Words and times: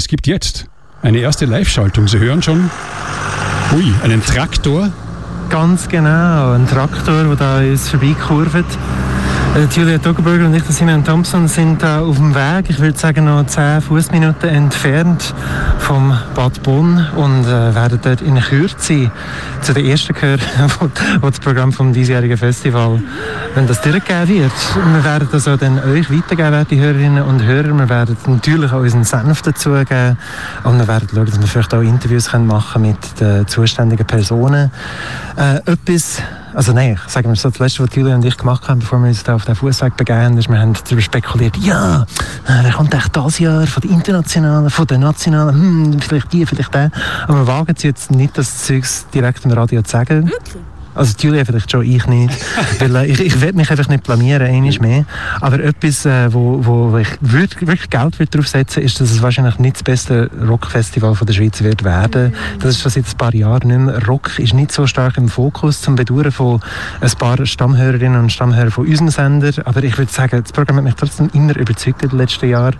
Es 0.00 0.08
gibt 0.08 0.26
jetzt 0.26 0.64
eine 1.02 1.18
erste 1.18 1.44
Live-Schaltung. 1.44 2.08
Sie 2.08 2.18
hören 2.18 2.40
schon, 2.40 2.70
ui, 3.74 3.84
einen 4.02 4.24
Traktor. 4.24 4.90
Ganz 5.50 5.88
genau, 5.88 6.52
ein 6.52 6.66
Traktor, 6.66 7.24
der 7.24 7.36
da 7.36 7.58
uns 7.58 7.90
vorbeikurvt. 7.90 8.64
Äh, 9.56 9.66
Julia 9.74 9.98
Toggenburger 9.98 10.46
und 10.46 10.54
ich, 10.54 10.62
Simon 10.64 11.02
Thompson, 11.02 11.48
sind 11.48 11.82
da 11.82 12.02
auf 12.02 12.16
dem 12.16 12.32
Weg. 12.36 12.70
Ich 12.70 12.78
würde 12.78 12.96
sagen, 12.96 13.24
noch 13.24 13.44
10 13.44 13.80
Fußminuten 13.80 14.48
entfernt 14.48 15.34
vom 15.80 16.16
Bad 16.36 16.62
Bonn 16.62 17.04
und 17.16 17.44
äh, 17.46 17.74
werden 17.74 17.98
dort 18.00 18.22
in 18.22 18.38
Kürze 18.38 19.10
zu 19.60 19.74
den 19.74 19.86
ersten 19.86 20.14
gehören, 20.14 20.40
wo 21.20 21.30
das 21.30 21.40
Programm 21.40 21.72
vom 21.72 21.92
diesjährigen 21.92 22.36
Festival, 22.36 23.02
wenn 23.56 23.66
das 23.66 23.80
durchgegeben 23.80 24.28
wird. 24.28 24.52
Wir 24.94 25.04
werden 25.04 25.28
das 25.32 25.48
auch 25.48 25.56
dann 25.56 25.80
euch 25.80 26.08
weitergeben, 26.12 26.52
werte 26.52 26.76
Hörerinnen 26.76 27.24
und 27.24 27.42
Hörer. 27.42 27.76
Wir 27.76 27.88
werden 27.88 28.16
natürlich 28.26 28.70
auch 28.70 28.80
unseren 28.80 29.02
Senf 29.02 29.42
dazugeben 29.42 30.16
und 30.62 30.78
wir 30.78 30.86
werden 30.86 31.08
schauen, 31.12 31.26
dass 31.26 31.40
wir 31.40 31.48
vielleicht 31.48 31.74
auch 31.74 31.82
Interviews 31.82 32.30
können 32.30 32.46
machen 32.46 32.82
mit 32.82 33.20
den 33.20 33.48
zuständigen 33.48 34.06
Personen. 34.06 34.70
Äh, 35.36 35.56
etwas 35.66 36.22
also 36.54 36.72
nein, 36.72 36.98
sagen 37.06 37.28
wir 37.28 37.36
so, 37.36 37.50
das 37.50 37.58
Letzte, 37.58 37.82
was 37.82 37.94
Julia 37.94 38.14
und 38.14 38.24
ich 38.24 38.36
gemacht 38.36 38.68
haben, 38.68 38.80
bevor 38.80 38.98
wir 39.00 39.08
uns 39.08 39.22
da 39.22 39.34
auf 39.34 39.44
den 39.44 39.54
Fußweg 39.54 39.96
begeben, 39.96 40.38
ist, 40.38 40.48
wir 40.48 40.58
haben 40.58 40.72
darüber 40.72 41.02
spekuliert, 41.02 41.56
ja, 41.58 42.06
äh, 42.46 42.62
der 42.62 42.72
kommt 42.72 42.94
echt 42.94 43.16
das 43.16 43.38
Jahr 43.38 43.66
von 43.66 43.80
den 43.82 43.92
internationalen, 43.92 44.70
von 44.70 44.86
den 44.86 45.00
nationalen, 45.00 45.54
hm, 45.54 46.00
vielleicht 46.00 46.32
die, 46.32 46.46
vielleicht 46.46 46.74
der. 46.74 46.90
Aber 47.26 47.38
wir 47.38 47.46
wagen 47.46 47.74
es 47.76 47.82
jetzt 47.82 48.10
nicht, 48.10 48.36
das 48.36 48.64
Zeugs 48.64 49.06
direkt 49.12 49.44
im 49.44 49.52
Radio 49.52 49.82
zu 49.82 49.90
sagen. 49.90 50.30
Wirklich? 50.30 50.69
Also 50.94 51.14
Julia 51.18 51.44
vielleicht 51.44 51.70
schon, 51.70 51.84
ich 51.84 52.06
nicht. 52.06 52.34
weil, 52.78 52.96
äh, 52.96 53.06
ich, 53.06 53.20
ich 53.20 53.40
werde 53.40 53.56
mich 53.56 53.70
einfach 53.70 53.88
nicht 53.88 54.02
blamieren, 54.02 54.46
eines 54.46 54.80
mehr. 54.80 55.04
Aber 55.40 55.60
etwas, 55.60 56.04
äh, 56.04 56.32
wo, 56.32 56.64
wo 56.64 56.96
ich 56.98 57.08
würd, 57.20 57.60
wirklich 57.60 57.90
Geld 57.90 58.18
wird 58.18 58.34
drauf 58.34 58.48
setzen 58.48 58.82
ist, 58.82 59.00
dass 59.00 59.10
es 59.10 59.22
wahrscheinlich 59.22 59.58
nicht 59.58 59.76
das 59.76 59.82
beste 59.82 60.30
Rockfestival 60.46 61.14
von 61.14 61.26
der 61.26 61.34
Schweiz 61.34 61.62
wird 61.62 61.84
werden. 61.84 62.34
Das 62.58 62.70
ist 62.70 62.80
schon 62.80 62.90
seit 62.90 63.06
ein 63.06 63.16
paar 63.16 63.34
Jahren 63.34 63.68
nicht 63.68 63.78
mehr. 63.78 64.06
Rock 64.06 64.38
ist 64.38 64.54
nicht 64.54 64.72
so 64.72 64.86
stark 64.86 65.16
im 65.16 65.28
Fokus 65.28 65.80
zum 65.80 65.94
Bedauern 65.94 66.32
von 66.32 66.60
ein 67.00 67.10
paar 67.18 67.44
Stammhörerinnen 67.46 68.20
und 68.20 68.32
Stammhörern 68.32 68.70
von 68.70 68.86
unserem 68.86 69.10
Sender. 69.10 69.52
Aber 69.64 69.82
ich 69.84 69.96
würde 69.96 70.10
sagen, 70.10 70.42
das 70.42 70.52
Programm 70.52 70.78
hat 70.78 70.84
mich 70.84 70.94
trotzdem 70.94 71.30
immer 71.32 71.56
überzeugt 71.56 72.02
in 72.02 72.10
den 72.10 72.18
letzten 72.18 72.48
Jahren. 72.48 72.76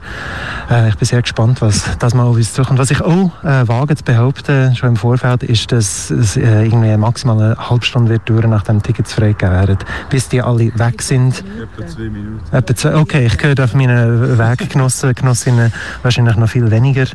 Äh, 0.70 0.88
ich 0.88 0.96
bin 0.96 1.06
sehr 1.06 1.22
gespannt, 1.22 1.60
was 1.60 1.84
das 1.98 2.14
mal 2.14 2.24
auf 2.24 2.36
uns 2.36 2.52
zukommt. 2.52 2.78
Was 2.78 2.90
ich 2.90 3.00
auch 3.00 3.32
äh, 3.44 3.68
wage 3.68 3.96
zu 3.96 4.04
behaupten, 4.04 4.74
schon 4.74 4.90
im 4.90 4.96
Vorfeld, 4.96 5.42
ist, 5.42 5.70
dass 5.72 6.10
es 6.10 6.36
äh, 6.36 6.64
irgendwie 6.64 6.96
maximal 6.96 7.40
eine 7.40 7.70
halbe 7.70 7.84
Stunde 7.84 7.99
wird 8.08 8.28
dauern, 8.28 8.50
nachdem 8.50 8.82
Tickets 8.82 9.12
freigegeben 9.12 9.54
werden, 9.54 9.78
bis 10.08 10.28
die 10.28 10.42
alle 10.42 10.72
weg 10.78 11.02
sind. 11.02 11.44
Etwa 11.60 11.86
zwei 11.86 12.02
Minuten. 12.02 12.40
Etwa 12.50 12.76
zwei, 12.76 12.94
okay, 12.96 13.26
ich 13.26 13.42
höre 13.42 13.64
auf 13.64 13.74
meinen 13.74 14.38
Weggenossen, 14.38 15.14
Genossinnen 15.14 15.72
wahrscheinlich 16.02 16.36
noch 16.36 16.48
viel 16.48 16.70
weniger. 16.70 17.06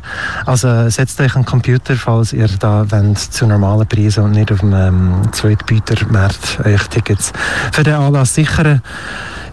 Also 0.44 0.88
setzt 0.88 1.20
euch 1.20 1.34
einen 1.34 1.44
Computer, 1.44 1.96
falls 1.96 2.32
ihr 2.32 2.48
da 2.58 2.90
wollt, 2.90 3.18
zu 3.18 3.46
normalen 3.46 3.86
Preisen 3.86 4.24
und 4.24 4.32
nicht 4.32 4.52
auf 4.52 4.60
dem 4.60 4.72
ähm, 4.72 5.32
Zweitbietermarkt 5.32 6.60
euch 6.64 6.88
Tickets 6.88 7.32
für 7.72 7.82
den 7.82 7.94
Anlass 7.94 8.34
sichern. 8.34 8.82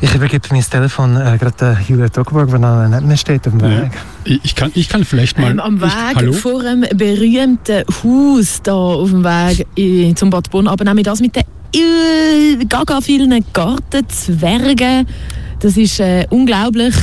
Ich 0.04 0.14
übergebe 0.14 0.50
mein 0.52 0.62
Telefon 0.62 1.16
äh, 1.16 1.38
gerade 1.38 1.78
Julia 1.88 2.10
Togburg, 2.10 2.50
der 2.50 2.60
noch 2.60 2.90
neben 2.90 3.08
mir 3.08 3.16
steht 3.16 3.48
auf 3.48 3.54
dem 3.54 3.62
Weg. 3.62 3.92
Ja. 4.26 4.36
Ich, 4.44 4.54
kann, 4.54 4.70
ich 4.76 4.90
kann 4.90 5.06
vielleicht 5.06 5.40
mal... 5.40 5.52
Ähm, 5.52 5.62
am 5.62 5.80
Weg 5.80 6.30
ich, 6.30 6.36
vor 6.36 6.60
einem 6.60 6.86
berühmten 6.94 7.86
Haus 8.04 8.60
da 8.62 8.74
auf 8.74 9.12
dem 9.12 9.24
Weg 9.24 9.66
in, 9.76 10.14
zum 10.18 10.30
Bad 10.30 10.52
Bonn, 10.52 10.68
aber 10.68 10.84
nämlich 10.84 11.06
das 11.06 11.22
mit 11.22 11.38
den 11.38 11.44
äh, 11.74 12.66
gaga 12.66 13.00
vielen 13.00 13.46
Gartenzwergen. 13.54 15.08
Das 15.62 15.78
ist 15.78 16.02
äh, 16.02 16.28
unglaublich, 16.30 16.96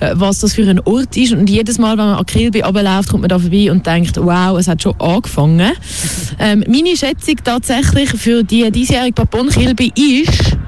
äh, 0.00 0.10
was 0.12 0.40
das 0.40 0.52
für 0.52 0.68
ein 0.68 0.80
Ort 0.80 1.16
ist. 1.16 1.32
Und 1.32 1.48
jedes 1.48 1.78
Mal, 1.78 1.96
wenn 1.96 2.04
man 2.04 2.18
an 2.18 2.26
Kilby 2.26 2.60
runterläuft, 2.60 3.08
kommt 3.08 3.22
man 3.22 3.30
da 3.30 3.38
vorbei 3.38 3.70
und 3.72 3.86
denkt, 3.86 4.18
wow, 4.18 4.58
es 4.58 4.68
hat 4.68 4.82
schon 4.82 4.94
angefangen. 5.00 5.72
ähm, 6.38 6.64
meine 6.68 6.98
Schätzung 6.98 7.36
tatsächlich 7.42 8.10
für 8.10 8.44
die 8.44 8.70
diesjährige 8.70 9.14
Bad 9.14 9.30
Bonn 9.30 9.48
Kilby 9.48 9.90
ist 9.96 10.58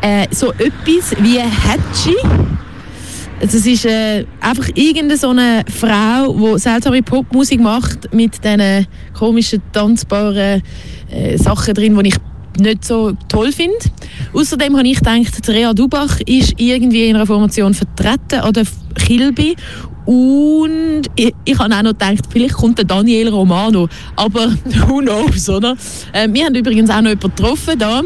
äh, 0.00 0.26
so 0.30 0.52
etwas 0.52 1.14
wie 1.20 1.38
Hatchie. 1.40 2.16
Das 3.40 3.54
ist 3.54 3.84
äh, 3.84 4.24
einfach 4.40 4.68
irgendeine 4.74 5.16
so 5.18 5.28
eine 5.28 5.62
Frau, 5.68 6.32
die 6.32 6.58
seltsame 6.58 7.02
Popmusik 7.02 7.60
macht 7.60 8.12
mit 8.14 8.42
diesen 8.42 8.86
komischen, 9.12 9.60
tanzbaren 9.72 10.62
äh, 11.10 11.36
Sachen 11.36 11.74
drin, 11.74 11.98
die 11.98 12.08
ich 12.08 12.16
nicht 12.58 12.84
so 12.84 13.12
toll 13.28 13.52
finde. 13.52 13.76
Außerdem 14.32 14.76
habe 14.76 14.88
ich 14.88 14.98
gedacht, 14.98 15.48
Rea 15.48 15.74
Dubach 15.74 16.20
ist 16.24 16.54
irgendwie 16.56 17.08
in 17.08 17.16
einer 17.16 17.26
Formation 17.26 17.74
vertreten 17.74 18.40
an 18.40 18.54
der 18.54 18.64
Kilby 18.94 19.54
und 20.06 21.02
ich, 21.16 21.34
ich 21.44 21.58
habe 21.58 21.74
auch 21.74 21.82
noch 21.82 21.90
gedacht, 21.90 22.24
vielleicht 22.30 22.54
kommt 22.54 22.78
der 22.78 22.84
Daniel 22.84 23.28
Romano, 23.28 23.88
aber 24.14 24.52
who 24.86 24.98
knows, 24.98 25.48
oder? 25.48 25.76
Äh, 26.12 26.28
wir 26.32 26.46
haben 26.46 26.54
übrigens 26.54 26.90
auch 26.90 27.00
noch 27.00 27.10
jemanden 27.10 27.34
getroffen 27.34 27.78
da 27.78 28.02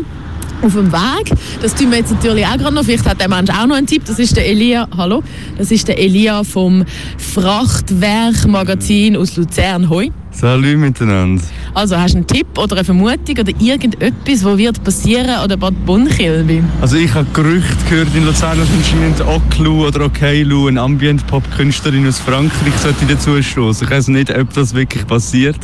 auf 0.63 0.75
dem 0.75 0.93
Weg. 0.93 1.33
Das 1.63 1.75
tun 1.75 1.91
wir 1.91 1.99
jetzt 1.99 2.13
natürlich 2.13 2.47
auch 2.47 2.57
gerade 2.57 2.75
noch. 2.75 2.85
Vielleicht 2.85 3.09
hat 3.09 3.21
der 3.21 3.29
Mensch 3.29 3.51
auch 3.51 3.67
noch 3.67 3.77
einen 3.77 3.87
Tipp. 3.87 4.03
Das 4.07 4.19
ist 4.19 4.37
der 4.37 4.47
Elia. 4.47 4.89
Hallo. 4.97 5.23
Das 5.59 5.71
ist 5.71 5.89
der 5.89 5.99
Elia 5.99 6.45
vom 6.45 6.85
Frachtwerkmagazin 7.19 9.17
aus 9.17 9.37
Luzern. 9.37 9.89
Hoi. 9.89 10.11
Salut 10.33 10.77
miteinander. 10.77 11.43
Also 11.75 11.97
hast 11.97 12.15
du 12.15 12.19
einen 12.19 12.27
Tipp 12.27 12.47
oder 12.57 12.77
eine 12.77 12.85
Vermutung 12.85 13.39
oder 13.39 13.53
irgendetwas, 13.59 14.45
was 14.45 14.59
wird 14.59 14.83
passieren 14.85 15.45
oder 15.45 15.57
Bad 15.57 15.75
Bonnkilby? 15.85 16.63
Also 16.81 16.97
ich 16.97 17.13
habe 17.15 17.27
Gerüchte 17.33 17.77
gehört 17.89 18.15
in 18.15 18.25
Luzern, 18.25 18.59
dass 18.59 18.69
anscheinend 18.71 19.21
Oklu 19.23 19.87
oder 19.87 20.07
Okaylu, 20.07 20.69
eine 20.69 20.81
Ambient-Pop-Künstlerin 20.81 22.07
aus 22.07 22.21
Frankreich, 22.21 22.75
sollte 22.81 23.07
dazu 23.07 23.43
stoßen. 23.43 23.87
Ich 23.87 23.93
weiß 23.93 24.09
nicht, 24.09 24.37
ob 24.37 24.53
das 24.55 24.73
wirklich 24.73 25.07
passiert. 25.07 25.59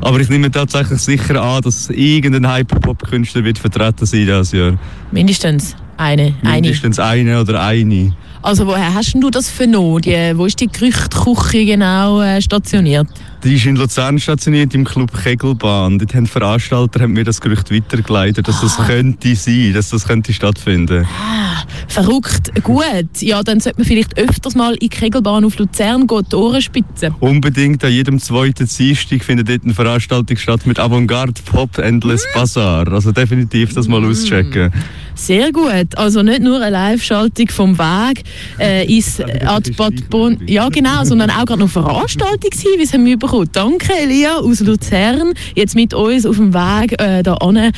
Aber 0.00 0.20
ich 0.20 0.28
nehme 0.28 0.50
tatsächlich 0.50 1.00
sicher 1.00 1.42
an, 1.42 1.62
dass 1.62 1.90
irgendein 1.90 2.50
Hyperpop-Künstler 2.50 3.44
wird 3.44 3.58
vertreten 3.58 4.06
sein 4.06 4.20
dieses 4.20 4.52
Jahr. 4.52 4.78
Mindestens 5.10 5.74
eine. 5.96 6.34
Mindestens 6.42 6.98
eine, 6.98 7.32
eine 7.32 7.40
oder 7.40 7.60
eine. 7.62 8.14
Also 8.42 8.66
woher 8.66 8.94
hast 8.94 9.14
du 9.14 9.30
das 9.30 9.50
vernommen? 9.50 10.00
Die, 10.02 10.32
wo 10.36 10.46
ist 10.46 10.60
die 10.60 10.68
Gerüchteküche 10.68 11.64
genau 11.64 12.22
äh, 12.22 12.40
stationiert? 12.40 13.08
Die 13.44 13.54
ist 13.54 13.66
in 13.66 13.76
Luzern 13.76 14.18
stationiert 14.18 14.74
im 14.74 14.84
Club 14.84 15.12
Kegelbahn. 15.22 16.00
Dort 16.00 16.12
haben 16.12 16.26
Veranstalter 16.26 17.00
haben 17.00 17.12
mir 17.12 17.22
das 17.22 17.40
Gerücht 17.40 17.72
weitergeleitet, 17.72 18.48
dass 18.48 18.60
das 18.60 18.80
ah. 18.80 18.84
könnte 18.84 19.36
sein, 19.36 19.72
dass 19.74 19.90
das 19.90 20.08
könnte 20.08 20.32
stattfinden. 20.32 21.06
Ah, 21.06 21.62
verrückt. 21.86 22.52
Gut. 22.64 22.82
Ja, 23.20 23.44
dann 23.44 23.60
sollte 23.60 23.78
man 23.78 23.86
vielleicht 23.86 24.18
öfters 24.18 24.56
mal 24.56 24.72
in 24.72 24.80
die 24.80 24.88
Kegelbahn 24.88 25.44
auf 25.44 25.56
Luzern 25.56 26.08
gehen, 26.08 26.26
die 26.32 26.34
Ohren 26.34 26.60
spitzen. 26.60 27.14
Unbedingt. 27.20 27.84
An 27.84 27.92
jedem 27.92 28.18
zweiten 28.18 28.66
Dienstag 28.66 29.22
findet 29.22 29.48
dort 29.48 29.62
eine 29.62 29.74
Veranstaltung 29.74 30.36
statt 30.36 30.66
mit 30.66 30.80
Avantgarde 30.80 31.40
Pop 31.44 31.78
Endless 31.78 32.24
mm. 32.24 32.38
Bazaar. 32.38 32.92
Also 32.92 33.12
definitiv 33.12 33.72
das 33.72 33.86
mal 33.86 34.00
mm. 34.00 34.10
auschecken. 34.10 34.72
Sehr 35.18 35.50
gut. 35.52 35.96
Also 35.96 36.22
nicht 36.22 36.42
nur 36.42 36.60
eine 36.60 36.70
Live-Schaltung 36.70 37.48
vom 37.48 37.76
Weg 37.76 38.22
äh, 38.58 38.86
ins 38.86 39.20
Ad 39.20 39.72
Bad 39.72 40.08
Bonn. 40.10 40.40
Ja, 40.46 40.68
genau, 40.68 41.04
sondern 41.04 41.30
auch 41.30 41.44
gerade 41.44 41.60
noch 41.60 41.68
Veranstaltung 41.68 42.50
sein, 42.54 42.72
wie 42.78 42.86
haben 42.86 43.04
wir 43.04 43.18
bekommen. 43.28 43.48
Danke, 43.52 43.92
Elia 43.92 44.38
aus 44.38 44.60
Luzern. 44.60 45.34
Jetzt 45.54 45.74
mit 45.74 45.94
uns 45.94 46.24
auf 46.26 46.36
dem 46.36 46.54
Weg 46.54 47.00
äh, 47.00 47.22
da 47.22 47.34
an, 47.34 47.72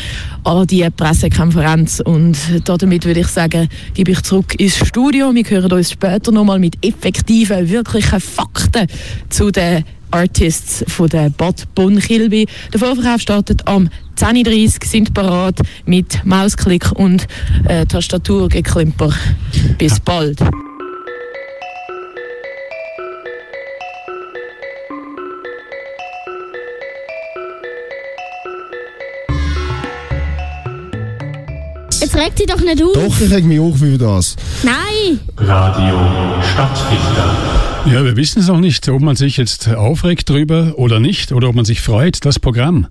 die 0.66 0.88
Pressekonferenz. 0.90 2.00
Und 2.00 2.36
damit 2.64 3.04
würde 3.04 3.20
ich 3.20 3.26
sagen, 3.26 3.68
gebe 3.94 4.12
ich 4.12 4.22
zurück 4.22 4.58
ins 4.58 4.76
Studio. 4.76 5.34
Wir 5.34 5.44
hören 5.44 5.72
uns 5.72 5.90
später 5.90 6.32
nochmal 6.32 6.58
mit 6.58 6.84
effektiven, 6.84 7.68
wirklichen 7.68 8.20
Fakten 8.20 8.86
zu 9.28 9.50
den 9.50 9.84
Artists 10.12 10.84
von 10.88 11.08
der 11.08 11.30
Bad 11.30 11.66
Bonn 11.74 11.98
Kilby. 11.98 12.46
Der 12.72 12.80
Vorverkauf 12.80 13.20
startet 13.20 13.66
am 13.66 13.88
10.30 14.16 14.64
Uhr, 14.64 14.70
sind 14.84 15.14
parat 15.14 15.60
mit 15.86 16.24
Mausklick 16.24 16.90
und 16.92 17.26
äh, 17.64 17.86
Tastaturgeklimper. 17.86 19.12
Bis 19.78 20.00
bald. 20.00 20.40
Jetzt 32.12 32.20
reg 32.20 32.34
dich 32.34 32.46
doch 32.46 32.60
nicht 32.60 32.82
auf. 32.82 32.92
Doch, 32.92 33.20
ich 33.20 33.30
reg 33.30 33.44
mich 33.44 33.60
auf 33.60 33.78
für 33.78 33.96
das. 33.96 34.34
Nein! 34.64 35.20
Radio 35.36 35.96
Stadtfilter. 36.42 37.36
Ja, 37.86 38.04
wir 38.04 38.16
wissen 38.16 38.40
es 38.40 38.48
noch 38.48 38.58
nicht, 38.58 38.88
ob 38.88 39.00
man 39.00 39.14
sich 39.14 39.36
jetzt 39.36 39.68
aufregt 39.68 40.28
drüber 40.28 40.74
oder 40.76 40.98
nicht, 40.98 41.30
oder 41.30 41.48
ob 41.48 41.54
man 41.54 41.64
sich 41.64 41.80
freut. 41.80 42.24
Das 42.24 42.40
Programm 42.40 42.88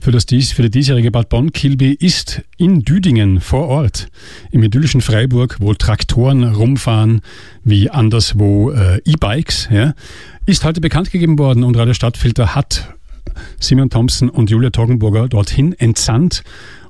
für, 0.00 0.10
das 0.10 0.26
dies, 0.26 0.52
für 0.52 0.60
die 0.60 0.70
diesjährige 0.70 1.10
Bad 1.10 1.30
Bonn-Kilby 1.30 1.94
ist 1.94 2.42
in 2.58 2.82
Düdingen 2.82 3.40
vor 3.40 3.68
Ort, 3.68 4.08
im 4.50 4.62
idyllischen 4.62 5.00
Freiburg, 5.00 5.56
wo 5.60 5.72
Traktoren 5.72 6.44
rumfahren, 6.44 7.22
wie 7.64 7.88
anderswo 7.88 8.72
äh, 8.72 9.00
E-Bikes. 9.06 9.68
Ja, 9.72 9.94
ist 10.44 10.64
heute 10.64 10.82
bekannt 10.82 11.10
gegeben 11.10 11.38
worden 11.38 11.64
und 11.64 11.74
Radio 11.78 11.94
Stadtfilter 11.94 12.54
hat 12.54 12.86
Simon 13.60 13.88
Thompson 13.88 14.28
und 14.28 14.50
Julia 14.50 14.68
Toggenburger 14.68 15.26
dorthin 15.26 15.72
entsandt 15.72 16.42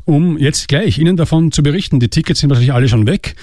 um 0.08 0.38
jetzt 0.38 0.68
gleich 0.68 0.98
Ihnen 0.98 1.18
davon 1.18 1.52
zu 1.52 1.62
berichten. 1.62 2.00
Die 2.00 2.08
Tickets 2.08 2.40
sind 2.40 2.48
wahrscheinlich 2.48 2.72
alle 2.72 2.88
schon 2.88 3.06
weg. 3.06 3.36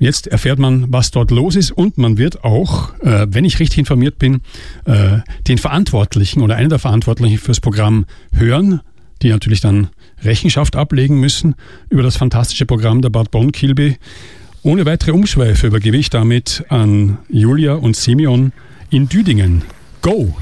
Jetzt 0.00 0.26
erfährt 0.26 0.58
man, 0.58 0.86
was 0.92 1.12
dort 1.12 1.30
los 1.30 1.54
ist 1.54 1.70
und 1.70 1.98
man 1.98 2.18
wird 2.18 2.42
auch, 2.42 2.98
äh, 2.98 3.28
wenn 3.30 3.44
ich 3.44 3.60
richtig 3.60 3.78
informiert 3.78 4.18
bin, 4.18 4.40
äh, 4.86 5.18
den 5.46 5.56
Verantwortlichen 5.56 6.42
oder 6.42 6.56
einen 6.56 6.68
der 6.68 6.80
Verantwortlichen 6.80 7.38
fürs 7.38 7.60
Programm 7.60 8.06
hören, 8.32 8.80
die 9.22 9.28
natürlich 9.28 9.60
dann 9.60 9.88
Rechenschaft 10.24 10.74
ablegen 10.74 11.20
müssen 11.20 11.54
über 11.90 12.02
das 12.02 12.16
fantastische 12.16 12.66
Programm 12.66 13.00
der 13.00 13.10
Bad 13.10 13.30
Bonn-Kilby. 13.30 13.98
Ohne 14.64 14.84
weitere 14.84 15.12
Umschweife 15.12 15.68
übergebe 15.68 15.96
ich 15.96 16.10
damit 16.10 16.64
an 16.70 17.18
Julia 17.28 17.74
und 17.74 17.94
Simeon 17.94 18.52
in 18.90 19.08
Düdingen. 19.08 19.62
Go! 20.02 20.34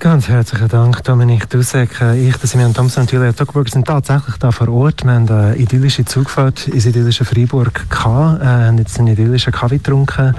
Ganz 0.00 0.28
herzlichen 0.28 0.68
Dank, 0.68 1.02
Dominik 1.02 1.50
Dusek. 1.50 1.90
Ich, 2.14 2.36
der 2.36 2.48
Simeon 2.48 2.72
Thompson 2.72 3.02
und 3.02 3.10
Julia 3.10 3.32
Tuckburg 3.32 3.68
sind 3.68 3.84
tatsächlich 3.84 4.36
da 4.36 4.52
vor 4.52 4.68
Ort. 4.68 5.02
Wir 5.02 5.10
haben 5.10 5.28
eine 5.28 5.56
idyllische 5.56 6.04
Zugfahrt 6.04 6.68
ins 6.68 6.86
idyllische 6.86 7.24
Freiburg 7.24 7.90
gehabt, 7.90 8.40
äh, 8.40 8.46
haben 8.46 8.78
jetzt 8.78 8.96
einen 9.00 9.08
idyllischen 9.08 9.52
Kaffee 9.52 9.78
getrunken 9.78 10.36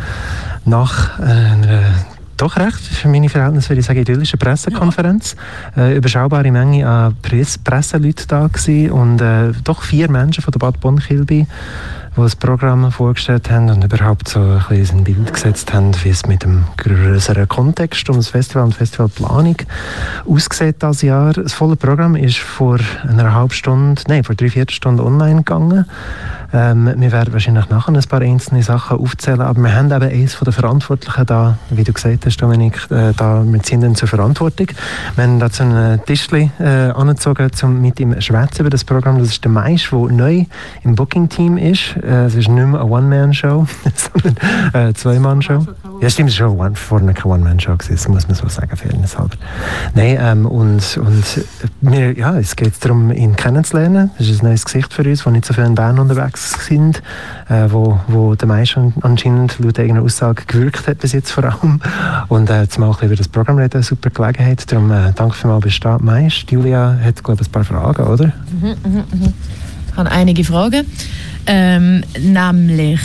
nach 0.63 1.19
einer 1.19 1.91
doch 2.37 2.55
recht, 2.55 2.79
für 2.79 3.09
meine 3.09 3.27
Verhältnisse 3.27 3.69
würde 3.69 3.81
ich 3.81 3.85
sagen, 3.85 3.99
idyllische 3.99 4.37
Pressekonferenz. 4.37 5.35
Ja. 5.75 5.87
Äh, 5.87 5.97
überschaubare 5.97 6.49
Menge 6.51 6.87
an 6.87 7.17
Press 7.21 7.57
Presseleuten 7.57 8.27
da 8.29 8.47
gewesen 8.47 8.91
und 8.91 9.19
äh, 9.19 9.51
doch 9.65 9.81
vier 9.81 10.09
Menschen 10.09 10.41
von 10.41 10.51
der 10.51 10.59
Bad 10.59 10.79
Bonn-Kilby 10.79 11.45
die 12.15 12.21
das 12.21 12.35
Programm 12.35 12.91
vorgestellt 12.91 13.49
haben 13.49 13.69
und 13.69 13.83
überhaupt 13.83 14.29
so 14.29 14.39
ein, 14.39 14.63
bisschen 14.69 14.99
ein 14.99 15.03
Bild 15.03 15.33
gesetzt 15.33 15.73
haben, 15.73 15.91
wie 16.03 16.09
es 16.09 16.25
mit 16.25 16.43
dem 16.43 16.65
größeren 16.77 17.47
Kontext 17.47 18.09
um 18.09 18.17
das 18.17 18.29
Festival 18.29 18.63
und 18.63 18.75
Festivalplanung 18.75 19.57
aussieht 20.27 20.77
das 20.79 21.01
Jahr. 21.01 21.33
Das 21.33 21.53
volle 21.53 21.75
Programm 21.75 22.15
ist 22.15 22.37
vor 22.37 22.79
einer 23.07 23.33
halben 23.33 23.53
Stunde, 23.53 24.01
nein, 24.07 24.23
vor 24.23 24.35
drei, 24.35 24.49
Stunden 24.69 24.99
online 24.99 25.37
gegangen. 25.37 25.85
Ähm, 26.51 26.91
wir 26.97 27.11
werden 27.11 27.31
wahrscheinlich 27.31 27.69
nachher 27.69 27.93
ein 27.93 28.03
paar 28.09 28.21
einzelne 28.21 28.63
Sachen 28.63 28.97
aufzählen, 28.97 29.41
aber 29.41 29.61
wir 29.61 29.75
haben 29.75 29.91
eben 29.91 30.09
eines 30.09 30.33
von 30.33 30.45
der 30.45 30.53
Verantwortlichen 30.53 31.25
da, 31.27 31.57
wie 31.69 31.83
du 31.83 31.93
gesagt 31.93 32.25
hast, 32.25 32.37
Dominik, 32.37 32.75
äh, 32.89 33.13
da, 33.15 33.43
wir 33.45 33.61
ziehen 33.61 33.81
dann 33.81 33.93
zur 33.95 34.07
Verantwortung. 34.07 34.67
Wir 35.15 35.23
haben 35.23 35.39
dazu 35.39 35.63
einen 35.63 36.03
Tischli 36.05 36.49
äh, 36.59 36.89
angezogen, 36.89 37.51
um 37.61 37.81
mit 37.81 37.99
ihm 37.99 38.19
schwätzen 38.19 38.61
über 38.61 38.71
das 38.71 38.83
Programm. 38.83 39.19
Das 39.19 39.27
ist 39.27 39.43
der 39.43 39.51
Maisch, 39.51 39.91
der 39.91 39.99
neu 39.99 40.45
im 40.83 40.95
Booking-Team 40.95 41.57
ist. 41.57 41.95
Äh, 42.03 42.25
es 42.25 42.35
ist 42.35 42.47
nicht 42.47 42.65
mehr 42.65 42.81
eine 42.81 42.89
One-Man-Show, 42.89 43.65
sondern 43.95 44.35
eine 44.73 44.93
Zwei-Mann-Show. 44.93 45.65
Ja, 46.01 46.09
stimmt, 46.09 46.29
es 46.29 46.35
ist 46.35 46.37
schon 46.37 46.75
vorne 46.75 47.13
keine 47.13 47.33
One-Man-Show 47.33 47.75
das 47.89 48.07
muss 48.07 48.27
man 48.27 48.35
so 48.35 48.47
sagen, 48.47 48.75
fairnesshalber. 48.75 49.35
Nein, 49.93 50.17
ähm, 50.19 50.45
und, 50.45 50.97
und 50.97 51.45
wir, 51.81 52.17
ja, 52.17 52.37
es 52.37 52.55
geht 52.55 52.73
darum, 52.83 53.11
ihn 53.11 53.35
kennenzulernen. 53.35 54.11
Das 54.17 54.27
ist 54.27 54.41
ein 54.41 54.47
neues 54.47 54.65
Gesicht 54.65 54.93
für 54.93 55.03
uns, 55.03 55.23
das 55.23 55.33
nicht 55.33 55.45
so 55.45 55.53
viel 55.53 55.65
in 55.65 55.75
Bern 55.75 55.99
unterwegs 55.99 56.65
sind, 56.65 57.01
äh, 57.49 57.65
wo, 57.69 57.99
wo 58.07 58.35
der 58.35 58.47
meiste 58.47 58.93
anscheinend 59.01 59.59
laut 59.59 59.79
eigener 59.79 60.01
Aussage 60.01 60.43
gewirkt 60.45 60.87
hat 60.87 60.99
bis 60.99 61.13
jetzt 61.13 61.31
vor 61.31 61.43
allem. 61.43 61.81
Und 62.27 62.49
äh, 62.49 62.67
zum 62.69 62.83
auch 62.83 63.01
über 63.01 63.15
das 63.15 63.27
Programm 63.27 63.57
reden, 63.57 63.75
eine 63.75 63.83
super 63.83 64.09
Gelegenheit. 64.09 64.71
Darum 64.71 64.91
äh, 64.91 65.11
danke 65.13 65.35
vielmals, 65.35 65.63
bist 65.63 65.83
du 65.83 65.89
da, 65.89 65.97
Meist. 65.99 66.49
Julia 66.51 66.97
hat, 67.03 67.23
glaube 67.23 67.41
ich, 67.41 67.47
ein 67.47 67.51
paar 67.51 67.63
Fragen, 67.63 68.03
oder? 68.03 68.25
Mhm, 68.25 68.75
mh, 68.83 69.03
mh. 69.11 69.33
Ich 69.91 69.97
habe 69.97 70.11
einige 70.11 70.43
Fragen. 70.43 70.85
Ähm, 71.51 72.03
nämlich, 72.19 72.99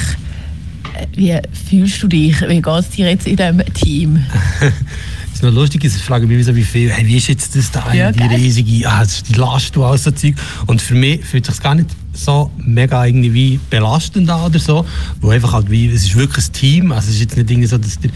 äh, 0.95 1.07
wie 1.15 1.41
fühlst 1.67 2.03
du 2.03 2.09
dich? 2.09 2.39
Wie 2.43 2.61
geht 2.61 2.67
es 2.67 2.91
dir 2.91 3.09
jetzt 3.09 3.27
in 3.27 3.37
diesem 3.37 3.65
Team? 3.73 4.23
ist 5.33 5.43
noch 5.43 5.51
lustig, 5.51 5.83
ich 5.83 5.93
frage 5.95 6.27
mich 6.27 6.47
wie 6.47 6.63
viel, 6.63 6.91
hey, 6.91 7.07
wie 7.07 7.17
ist 7.17 7.29
jetzt 7.29 7.57
das 7.57 7.71
da, 7.71 7.93
ja, 7.95 8.13
die 8.13 8.19
geil. 8.19 8.37
riesige, 8.37 8.87
ah, 8.87 9.03
die 9.05 9.33
Last 9.33 9.75
und 9.79 9.85
alles 9.85 10.05
so 10.05 10.11
Zeug. 10.11 10.35
Und 10.67 10.83
für 10.83 10.95
mich 10.95 11.25
fühlt 11.25 11.47
sich 11.47 11.59
gar 11.61 11.75
nicht 11.75 11.89
so 12.13 12.51
mega 12.59 13.07
irgendwie 13.07 13.59
belastend 13.71 14.29
an 14.29 14.43
oder 14.43 14.59
so, 14.59 14.85
wo 15.23 15.31
einfach 15.31 15.55
halt 15.55 15.71
wie, 15.71 15.89
es 15.89 16.05
ist 16.05 16.15
wirklich 16.15 16.47
ein 16.47 16.53
Team, 16.53 16.93
also 16.93 17.09
es 17.09 17.15
ist 17.15 17.21
jetzt 17.23 17.37
nicht 17.39 17.51
irgendwie 17.51 17.67
so, 17.67 17.79
dass 17.79 17.99
der, 17.99 18.11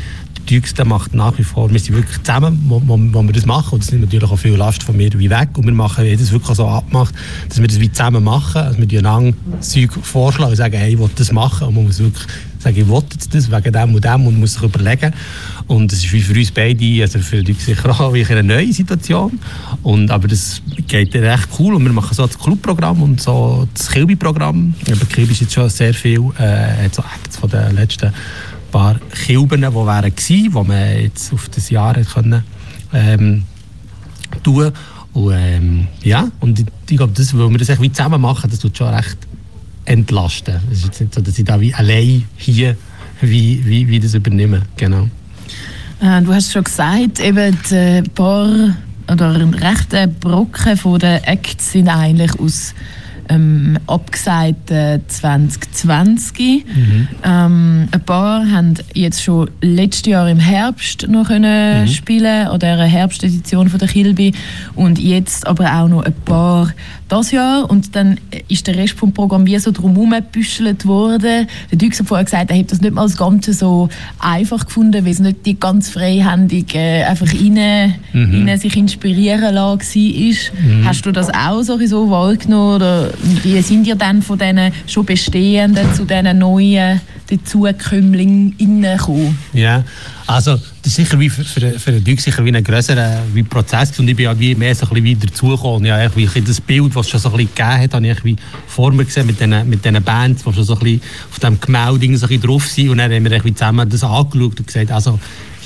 Der 0.50 0.86
macht 0.86 1.14
nach 1.14 1.36
wie 1.36 1.44
vor, 1.44 1.70
wir 1.70 1.78
sind 1.78 1.94
wirklich 1.94 2.22
zusammen, 2.22 2.64
wo, 2.68 2.80
wo, 2.86 2.98
wo 2.98 3.22
wir 3.22 3.32
das 3.32 3.44
machen. 3.44 3.74
Und 3.74 3.82
das 3.82 3.92
nimmt 3.92 4.04
natürlich 4.04 4.30
auch 4.30 4.38
viel 4.38 4.54
Last 4.54 4.82
von 4.82 4.96
mir 4.96 5.10
wie 5.12 5.28
weg. 5.28 5.50
Und 5.58 5.66
wir 5.66 5.74
machen 5.74 6.06
jedes 6.06 6.32
wirklich 6.32 6.56
so 6.56 6.66
abgemacht, 6.66 7.14
dass 7.48 7.60
wir 7.60 7.68
das 7.68 7.78
wie 7.78 7.92
zusammen 7.92 8.24
machen, 8.24 8.62
also 8.62 8.78
wir 8.78 8.98
einander 8.98 9.36
Zeug 9.60 9.92
vorschlagen 10.02 10.52
und 10.52 10.56
sagen, 10.56 10.78
hey, 10.78 10.94
ich 10.94 10.98
will 10.98 11.10
das 11.14 11.32
machen. 11.32 11.68
Und 11.68 11.74
man 11.74 11.84
muss 11.84 11.98
wirklich 11.98 12.26
sagen, 12.60 12.76
ich 12.78 12.88
will 12.88 13.02
das 13.30 13.50
wegen 13.50 13.72
dem 13.72 13.94
und 13.94 14.04
dem 14.04 14.26
und 14.26 14.40
muss 14.40 14.54
sich 14.54 14.62
überlegen. 14.62 15.12
Und 15.66 15.92
das 15.92 15.98
ist 15.98 16.12
wie 16.12 16.22
für 16.22 16.32
uns 16.32 16.50
beide, 16.50 17.02
also 17.02 17.18
für 17.18 17.42
die 17.42 17.52
sicher 17.52 17.90
auch 17.90 18.14
eine 18.14 18.42
neue 18.42 18.72
Situation. 18.72 19.38
Und, 19.82 20.10
aber 20.10 20.28
das 20.28 20.62
geht 20.86 21.14
recht 21.14 21.48
cool. 21.58 21.74
Und 21.74 21.84
wir 21.84 21.92
machen 21.92 22.14
so 22.14 22.26
das 22.26 22.38
Clubprogramm 22.38 23.02
und 23.02 23.20
so 23.20 23.68
das 23.74 23.90
Kilby-Programm, 23.90 24.74
aber 24.86 25.04
Kilby 25.06 25.32
ist 25.32 25.42
jetzt 25.42 25.52
schon 25.52 25.68
sehr 25.68 25.92
viel, 25.92 26.20
äh, 26.38 26.88
so 26.90 27.02
Acts 27.02 27.36
von 27.36 27.50
den 27.50 27.74
letzten 27.74 28.12
paar 28.70 28.96
Kilben, 29.24 29.60
die 29.62 29.66
wären 29.66 30.12
die 30.14 30.48
man 30.48 31.00
jetzt 31.00 31.32
auf 31.32 31.48
das 31.48 31.70
Jahr 31.70 31.94
können, 31.94 32.44
ähm, 32.92 33.44
tun 34.42 34.72
und 35.12 35.32
ähm, 35.32 35.88
ja, 36.02 36.28
und 36.40 36.60
ich, 36.60 36.66
ich 36.90 36.96
glaube, 36.96 37.12
das, 37.16 37.36
weil 37.36 37.50
wir 37.50 37.58
das 37.58 37.70
echt 37.70 37.80
wie 37.80 37.90
zusammen 37.90 38.20
machen, 38.20 38.50
das 38.50 38.60
tut 38.60 38.76
schon 38.76 38.94
recht 38.94 39.18
entlasten. 39.84 40.56
Es 40.70 40.78
ist 40.78 40.84
jetzt 40.84 41.00
nicht 41.00 41.14
so, 41.14 41.20
dass 41.20 41.38
ich 41.38 41.44
da 41.44 41.60
wie 41.60 41.74
allein 41.74 42.24
hier 42.36 42.76
wie, 43.20 43.64
wie, 43.64 43.88
wie 43.88 44.00
das 44.00 44.14
übernehme, 44.14 44.62
genau. 44.76 45.08
Äh, 46.00 46.22
du 46.22 46.32
hast 46.32 46.52
schon 46.52 46.64
gesagt, 46.64 47.20
eben 47.20 47.56
die 47.70 48.02
paar 48.14 48.76
oder 49.10 49.34
ein 49.34 49.50
Brocken 50.20 50.76
von 50.76 50.98
den 50.98 51.22
Acts 51.24 51.72
sind 51.72 51.88
eigentlich 51.88 52.38
aus 52.38 52.74
ähm, 53.28 53.78
abgesagt 53.86 54.70
äh, 54.70 55.00
2020. 55.06 56.64
Mhm. 56.64 57.08
Ähm, 57.24 57.88
ein 57.90 58.00
paar 58.04 58.50
haben 58.50 58.74
jetzt 58.94 59.22
schon 59.22 59.50
letztes 59.60 60.06
Jahr 60.06 60.28
im 60.28 60.38
Herbst 60.38 61.06
noch 61.08 61.28
können 61.28 61.82
mhm. 61.82 61.88
spielen 61.88 62.48
oder 62.48 62.72
eine 62.72 62.84
Herbstedition 62.84 63.68
von 63.68 63.78
der 63.78 63.88
Kilby 63.88 64.32
und 64.74 64.98
jetzt 64.98 65.46
aber 65.46 65.72
auch 65.72 65.88
noch 65.88 66.04
ein 66.04 66.14
paar 66.24 66.72
das 67.08 67.30
Jahr 67.30 67.68
und 67.68 67.96
dann 67.96 68.18
ist 68.48 68.66
der 68.66 68.76
Rest 68.76 68.98
vom 68.98 69.12
Programm 69.12 69.46
wie 69.46 69.58
so 69.58 69.70
drumherum 69.70 70.10
gebüschelt 70.10 70.86
worden. 70.86 71.46
Der 71.70 71.78
Dux 71.78 71.98
hat 71.98 72.06
vorher 72.06 72.24
gesagt, 72.24 72.50
er 72.50 72.56
hätte 72.56 72.70
das 72.70 72.80
nicht 72.80 72.94
mal 72.94 73.02
das 73.02 73.16
Ganze 73.16 73.52
so 73.52 73.88
einfach 74.18 74.66
gefunden, 74.66 75.04
weil 75.04 75.12
es 75.12 75.18
nicht 75.18 75.46
die 75.46 75.58
ganz 75.58 75.90
freihändig 75.90 76.74
äh, 76.74 77.04
einfach 77.04 77.32
rein, 77.32 77.94
mhm. 78.12 78.46
rein 78.48 78.58
sich 78.58 78.76
inspirieren 78.76 79.54
lassen 79.54 79.78
war. 79.78 80.60
Mhm. 80.60 80.84
Hast 80.84 81.06
du 81.06 81.12
das 81.12 81.28
auch 81.30 81.62
so 81.62 82.10
wahrgenommen 82.10 82.76
oder 82.76 83.10
wie 83.42 83.60
sind 83.62 83.86
ihr 83.86 83.96
dann 83.96 84.22
von 84.22 84.38
diesen 84.38 84.72
schon 84.86 85.04
bestehenden 85.04 85.94
zu 85.94 86.04
diesen 86.04 86.38
neuen 86.38 87.00
Dazukömmlingen 87.30 88.56
gekommen? 88.58 89.38
Ja, 89.52 89.84
also 90.26 90.58
ist 90.88 90.96
sicher 90.96 91.20
wie 91.20 91.28
für, 91.28 91.44
für, 91.44 91.78
für 91.78 91.92
den 91.92 92.18
sicher 92.18 92.44
wie 92.44 92.54
ein 92.54 92.64
größerer 92.64 93.22
wie 93.32 93.42
Prozess 93.42 93.98
und 93.98 94.08
ich 94.08 94.16
bin 94.16 94.24
ja 94.24 94.38
wie 94.38 94.54
mehr 94.54 94.74
so 94.74 94.86
ein 94.86 95.02
bisschen 95.02 95.20
dazugekommen. 95.20 95.84
Ja, 95.84 96.10
wie 96.16 96.26
das 96.26 96.60
Bild, 96.60 96.96
das 96.96 97.06
es 97.06 97.10
schon 97.10 97.20
so 97.20 97.30
ein 97.30 97.38
gegeben 97.38 97.80
hat, 97.80 97.94
habe 97.94 98.06
ich 98.06 98.24
wie 98.24 98.36
vor 98.66 98.92
mir 98.92 99.04
gesehen 99.04 99.26
mit 99.26 99.38
diesen 99.38 99.68
mit 99.68 99.84
den 99.84 100.02
Bands, 100.02 100.44
die 100.44 100.52
schon 100.52 100.64
so 100.64 100.78
ein 100.78 101.00
auf 101.30 101.38
dem 101.38 101.60
Gemälde 101.60 102.16
so 102.16 102.26
ein 102.26 102.40
drauf 102.40 102.66
sind 102.66 102.90
und 102.90 102.98
dann 102.98 103.12
haben 103.12 103.24
wir 103.24 103.54
zusammen 103.54 103.88
das 103.88 104.02
angeschaut 104.02 104.58
und 104.58 104.66
gesagt, 104.66 104.90
also 104.90 105.18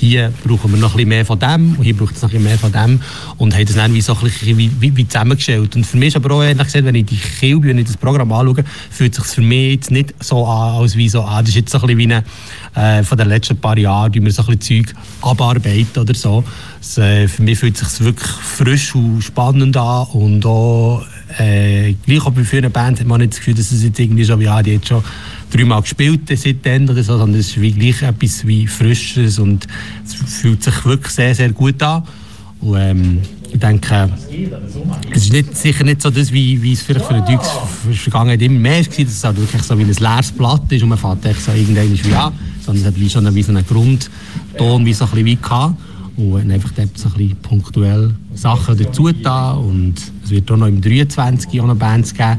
hier 0.06 0.32
brauchen 0.44 0.72
wir 0.72 0.80
noch 0.80 0.90
ein 0.90 0.96
bisschen 0.96 1.08
mehr 1.10 1.24
von 1.24 1.38
dem 1.38 1.76
und 1.76 1.84
hier 1.84 1.96
braucht 1.96 2.16
es 2.16 2.22
noch 2.22 2.28
ein 2.28 2.32
bisschen 2.32 2.44
mehr 2.44 2.58
von 2.58 2.72
dem 2.72 3.00
und 3.38 3.54
haben 3.54 3.64
das 3.64 3.76
dann 3.76 3.94
wie, 3.94 4.00
so 4.00 4.14
ein 4.14 4.20
bisschen 4.20 4.58
wie, 4.58 4.68
wie, 4.80 4.96
wie 4.96 5.06
zusammengestellt. 5.06 5.76
Und 5.76 5.86
für 5.86 5.96
mich 5.96 6.08
ist 6.08 6.16
aber 6.16 6.34
auch 6.34 6.42
ehrlich 6.42 6.64
gesagt, 6.64 6.84
wenn 6.84 6.96
ich 6.96 7.06
die 7.06 7.16
Kilby 7.16 7.70
und 7.70 7.88
das 7.88 7.96
Programm 7.96 8.32
anschaue, 8.32 8.64
fühlt 8.90 9.16
es 9.16 9.24
sich 9.24 9.34
für 9.34 9.42
mich 9.42 9.74
jetzt 9.74 9.90
nicht 9.92 10.12
so 10.18 10.44
an, 10.44 10.74
als 10.74 10.96
wie 10.96 11.08
so, 11.08 11.22
ah, 11.22 11.40
das 11.40 11.50
ist 11.50 11.54
jetzt 11.54 11.70
so 11.70 11.78
ein 11.78 11.82
bisschen 11.82 11.98
wie 11.98 12.14
eine, 12.14 12.98
äh, 12.98 13.04
von 13.04 13.16
den 13.16 13.28
letzten 13.28 13.56
paar 13.58 13.78
Jahren, 13.78 14.10
die 14.10 14.24
wir 14.24 14.32
so 14.32 14.42
ein 14.42 14.58
bisschen 14.58 14.86
Zeug 14.86 14.94
abarbeiten 15.20 16.02
oder 16.02 16.14
so. 16.14 16.42
Das, 16.80 16.98
äh, 16.98 17.28
für 17.28 17.42
mich 17.42 17.60
fühlt 17.60 17.80
es 17.80 17.96
sich 17.96 18.04
wirklich 18.04 18.28
frisch 18.28 18.96
und 18.96 19.22
spannend 19.22 19.76
an 19.76 20.06
und 20.14 20.44
auch 20.44 21.04
äh, 21.38 21.94
gleich 22.06 22.24
auch 22.24 22.32
bei 22.32 22.44
vielen 22.44 22.70
Bands 22.70 23.00
hat 23.00 23.06
man 23.06 23.20
nicht 23.20 23.32
das 23.32 23.38
Gefühl, 23.38 23.54
dass 23.54 23.72
es 23.72 23.82
jetzt 23.82 23.98
irgendwie 23.98 24.26
wie, 24.26 24.48
ah, 24.48 24.62
die 24.62 24.72
jetzt 24.72 24.88
schon 24.88 25.02
dreimal 25.50 25.82
gespielt 25.82 26.22
seitdem 26.34 26.88
oder 26.88 27.02
so, 27.02 27.18
sondern 27.18 27.40
es 27.40 27.48
ist 27.48 27.60
wie 27.60 27.72
gleich 27.72 28.02
etwas 28.02 28.46
wie 28.46 28.66
Frisches 28.66 29.38
und 29.38 29.66
es 30.04 30.14
fühlt 30.14 30.62
sich 30.62 30.84
wirklich 30.84 31.12
sehr, 31.12 31.34
sehr 31.34 31.52
gut 31.52 31.82
an. 31.82 32.04
Und, 32.60 32.76
ähm, 32.78 33.18
ich 33.52 33.58
denke, 33.58 34.08
es 35.10 35.24
ist 35.24 35.32
nicht, 35.32 35.56
sicher 35.56 35.84
nicht 35.84 36.00
so 36.00 36.10
das, 36.10 36.32
wie, 36.32 36.62
wie 36.62 36.72
es 36.72 36.80
vielleicht 36.80 37.04
für 37.04 37.14
die 37.14 37.32
Dukes 37.32 37.50
Vergangenheit 37.96 38.40
immer 38.40 38.58
mehr 38.58 38.78
war, 38.78 39.04
dass 39.04 39.12
es 39.12 39.24
halt 39.24 39.36
wirklich 39.36 39.62
so 39.62 39.78
wie 39.78 39.82
ein 39.82 39.92
leeres 39.92 40.32
Blatt 40.32 40.62
ist 40.70 40.82
und 40.82 40.88
man 40.88 40.96
fährt 40.96 41.24
echt 41.26 41.42
so 41.42 41.52
irgendwann 41.52 41.92
wie 41.92 42.14
an, 42.14 42.32
sondern 42.64 42.82
es 42.82 42.88
hat 42.88 42.98
wie 42.98 43.10
schon 43.10 43.26
ein, 43.26 43.34
wie 43.34 43.42
so 43.42 43.52
einen 43.52 43.66
Grundton 43.66 44.86
wie 44.86 44.94
so 44.94 45.04
ein 45.04 45.10
bisschen 45.10 45.26
wie 45.26 45.36
gehabt 45.36 45.76
und 46.16 46.50
einfach 46.50 46.70
dort 46.76 46.96
so 46.96 47.08
ein 47.08 47.14
bisschen 47.14 47.36
punktuell 47.36 48.14
Sachen 48.34 48.76
dazu 48.76 49.10
da 49.12 49.52
und 49.52 49.94
es 50.24 50.30
wird 50.30 50.50
auch 50.50 50.56
noch 50.56 50.66
im 50.66 50.80
23 50.80 51.60
auch 51.60 51.66
noch 51.66 51.76
Bands 51.76 52.14
geben, 52.14 52.36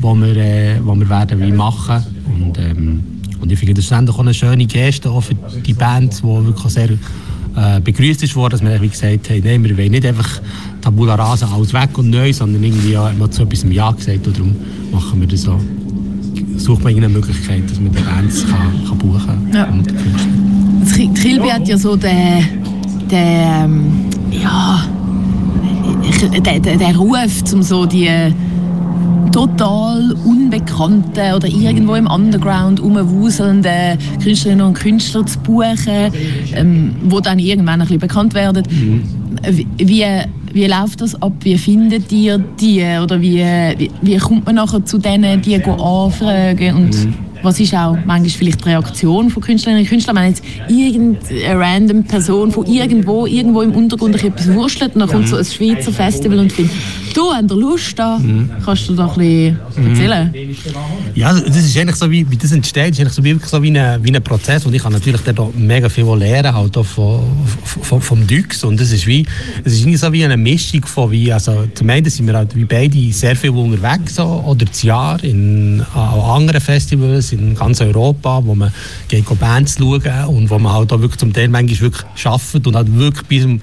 wo 0.00 0.14
wir, 0.14 0.36
äh, 0.36 0.80
wo 0.82 0.94
wir 0.94 1.08
werden 1.08 1.40
wie 1.40 1.52
machen 1.52 2.02
und, 2.26 2.58
ähm, 2.58 3.02
und 3.40 3.50
ich 3.50 3.58
finde, 3.58 3.74
das 3.74 3.84
ist 3.84 3.92
auch 3.92 4.18
eine 4.18 4.34
schöne 4.34 4.66
Geste 4.66 5.10
auch 5.10 5.20
für 5.20 5.34
die 5.34 5.74
Bands, 5.74 6.18
die 6.22 6.26
wirklich 6.26 6.72
sehr 6.72 6.90
äh, 6.90 7.80
begrüßt 7.80 8.22
ist 8.22 8.34
worden, 8.34 8.52
dass 8.52 8.62
wir 8.62 8.80
wie 8.80 8.88
gesagt 8.88 9.30
haben, 9.30 9.42
nein, 9.44 9.64
wir 9.64 9.76
wollen 9.76 9.90
nicht 9.90 10.06
einfach 10.06 10.40
Tabula 10.80 11.14
Rasa 11.14 11.48
alles 11.52 11.72
weg 11.72 11.96
und 11.98 12.10
neu, 12.10 12.32
sondern 12.32 12.62
irgendwie 12.62 12.92
ja, 12.92 13.10
immer 13.10 13.30
zu 13.30 13.42
etwas 13.42 13.62
im 13.62 13.72
Ja 13.72 13.90
gesagt 13.92 14.26
und 14.26 14.36
darum 14.36 14.56
machen 14.92 15.20
wir 15.20 15.28
das 15.28 15.42
so 15.42 15.60
sucht 16.56 16.84
man 16.84 16.92
irgendeine 16.92 17.14
Möglichkeit, 17.14 17.68
dass 17.70 17.80
man 17.80 17.92
die 17.92 18.02
Bands 18.02 18.46
kann, 18.46 18.84
kann 18.86 18.98
buchen 18.98 19.26
kann. 19.26 19.52
Ja. 19.52 19.64
Und 19.64 19.86
die 20.96 21.08
Kilby 21.08 21.48
hat 21.48 21.66
ja 21.66 21.76
so 21.76 21.96
den, 21.96 22.62
den 23.12 23.18
ähm, 23.18 24.10
ja, 24.30 24.84
den, 26.32 26.62
den, 26.62 26.78
den 26.78 26.96
Ruf, 26.96 27.52
um 27.52 27.62
so 27.62 27.86
die 27.86 28.08
total 29.32 30.12
unbekannten 30.24 31.34
oder 31.34 31.48
irgendwo 31.48 31.94
im 31.94 32.06
Underground 32.06 32.82
rumwuselnden 32.82 33.98
Künstlerinnen 34.22 34.66
und 34.66 34.74
Künstler 34.74 35.24
zu 35.26 35.38
buchen, 35.40 36.12
ähm, 36.54 36.94
dann 37.20 37.38
irgendwann 37.38 37.80
ein 37.80 37.86
bisschen 37.86 38.00
bekannt 38.00 38.34
werden. 38.34 38.64
Wie, 39.48 39.66
wie, 39.78 40.04
wie 40.52 40.66
läuft 40.66 41.00
das 41.00 41.20
ab? 41.22 41.32
Wie 41.40 41.56
findet 41.56 42.12
ihr 42.12 42.38
die? 42.38 42.84
Oder 43.02 43.20
wie, 43.20 43.42
wie, 43.78 43.90
wie 44.02 44.16
kommt 44.18 44.44
man 44.46 44.56
nachher 44.56 44.84
zu 44.84 44.98
denen, 44.98 45.40
die 45.40 45.64
anfragen? 45.64 46.76
Und 46.76 47.08
was 47.42 47.60
ist 47.60 47.74
auch 47.74 47.96
manchmal 48.04 48.28
vielleicht 48.28 48.64
die 48.64 48.68
Reaktion 48.68 49.30
von 49.30 49.42
Künstlerinnen 49.42 49.82
und 49.82 49.88
Künstlern? 49.88 50.16
Wenn 50.16 50.28
jetzt 50.28 50.44
irgendeine 50.68 51.58
random 51.58 52.04
Person 52.04 52.52
von 52.52 52.66
irgendwo, 52.66 53.26
irgendwo 53.26 53.62
im 53.62 53.72
Untergrund 53.72 54.22
etwas 54.22 54.52
wurschtelt 54.52 54.94
und 54.94 55.00
dann 55.00 55.08
kommt 55.08 55.28
so 55.28 55.36
ein 55.36 55.44
Schweizer 55.44 55.92
Festival 55.92 56.38
und 56.38 56.52
findet, 56.52 56.74
du, 57.16 57.32
habt 57.32 57.50
ihr 57.50 57.56
Lust 57.56 57.98
da? 57.98 58.20
Kannst 58.64 58.88
du 58.88 58.94
da 58.94 59.08
ein 59.08 59.14
bisschen 59.14 59.88
erzählen? 59.88 60.34
Ja, 61.14 61.32
das 61.32 61.56
ist 61.56 61.76
eigentlich 61.76 61.96
so, 61.96 62.10
wie, 62.10 62.28
wie 62.30 62.36
das 62.36 62.52
entsteht, 62.52 62.92
ist 62.92 63.00
eigentlich 63.00 63.12
so 63.12 63.24
wirklich 63.24 63.48
so 63.48 63.62
wie 63.62 63.78
ein, 63.78 64.04
wie 64.04 64.14
ein 64.14 64.22
Prozess 64.22 64.64
und 64.66 64.74
ich 64.74 64.82
kann 64.82 64.92
natürlich 64.92 65.20
auch 65.38 65.52
mega 65.54 65.88
viel 65.88 66.04
lernen 66.16 66.54
halt 66.54 66.76
auch 66.76 66.84
von, 66.84 67.20
von, 67.64 68.00
vom 68.00 68.26
Dux 68.26 68.64
und 68.64 68.80
das 68.80 68.90
ist 68.92 69.06
wie, 69.06 69.26
das 69.64 69.72
ist 69.74 70.00
so 70.00 70.12
wie 70.12 70.24
eine 70.24 70.36
Mischung 70.36 70.84
von 70.84 71.10
wie, 71.10 71.32
also 71.32 71.66
zum 71.74 71.90
einen 71.90 72.08
sind 72.08 72.26
wir 72.26 72.34
halt 72.34 72.54
wie 72.54 72.64
beide 72.64 73.12
sehr 73.12 73.36
viel 73.36 73.50
unterwegs 73.50 74.16
so, 74.16 74.24
oder 74.24 74.64
das 74.64 74.82
Jahr 74.82 75.22
in 75.22 75.82
an 75.94 76.20
anderen 76.20 76.60
Festivals 76.60 77.32
in 77.32 77.54
ganz 77.54 77.80
Europa, 77.80 78.44
wo 78.44 78.54
man 78.54 78.72
go 79.24 79.34
Bands 79.34 79.76
schauen 79.78 80.24
und 80.28 80.50
wo 80.50 80.58
man 80.58 80.72
halt 80.72 80.92
auch 80.92 81.00
wirklich 81.00 81.18
zum 81.18 81.32
Teil 81.32 81.48
manchmal 81.48 81.80
wirklich 81.80 82.26
arbeitet 82.26 82.66
und 82.66 82.76
halt 82.76 82.94
wirklich 82.94 83.26
bis 83.26 83.42
zum 83.42 83.60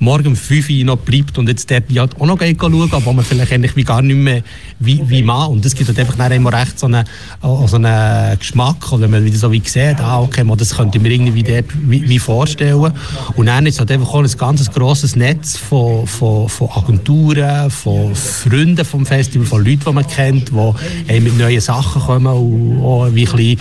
morgen 0.00 0.28
um 0.28 0.36
5 0.36 0.70
Uhr 0.70 0.84
noch 0.84 0.96
bleibt 0.96 1.38
und 1.38 1.48
jetzt 1.48 1.70
dort 1.70 1.84
halt 1.94 2.20
auch 2.20 2.26
noch 2.26 2.38
schauen, 2.38 2.88
aber 2.92 3.12
man 3.12 3.24
vielleicht 3.24 3.52
eigentlich 3.52 3.76
wie 3.76 3.84
gar 3.84 4.02
nicht 4.02 4.16
mehr 4.16 4.42
wie, 4.78 5.00
wie 5.08 5.22
man. 5.22 5.48
Und 5.50 5.64
das 5.64 5.74
gibt 5.74 5.88
halt 5.88 5.98
einfach 5.98 6.16
dann 6.16 6.32
immer 6.32 6.52
recht 6.52 6.78
so 6.78 6.86
einen, 6.86 7.04
so 7.42 7.76
einen 7.76 8.38
Geschmack, 8.38 8.92
oder 8.92 9.02
wenn 9.02 9.10
man 9.10 9.24
wieder 9.24 9.36
so 9.36 9.52
wie 9.52 9.60
sieht, 9.64 10.00
ah, 10.00 10.20
okay, 10.20 10.42
mal, 10.42 10.56
das 10.56 10.76
könnte 10.76 10.96
ich 10.96 11.02
mir 11.02 11.10
irgendwie 11.10 11.42
dort 11.42 11.66
wie, 11.82 12.08
wie 12.08 12.18
vorstellen. 12.18 12.92
Und 13.36 13.46
dann 13.46 13.66
ist 13.66 13.78
halt 13.78 13.90
einfach 13.92 14.08
auch 14.08 14.24
ein 14.24 14.38
ganz 14.38 14.70
grosses 14.72 15.16
Netz 15.16 15.56
von, 15.56 16.06
von, 16.06 16.48
von 16.48 16.70
Agenturen, 16.70 17.70
von 17.70 18.14
Freunden 18.14 18.84
vom 18.84 19.04
Festival, 19.04 19.46
von 19.46 19.64
Leuten, 19.64 19.84
die 19.86 19.92
man 19.92 20.06
kennt, 20.06 20.48
die 20.48 20.72
hey, 21.06 21.20
mit 21.20 21.36
neuen 21.36 21.60
Sachen 21.60 22.00
kommen 22.00 22.26
und 22.26 22.82
auch 22.82 23.14
wie 23.14 23.26
ein 23.26 23.36
bisschen 23.36 23.58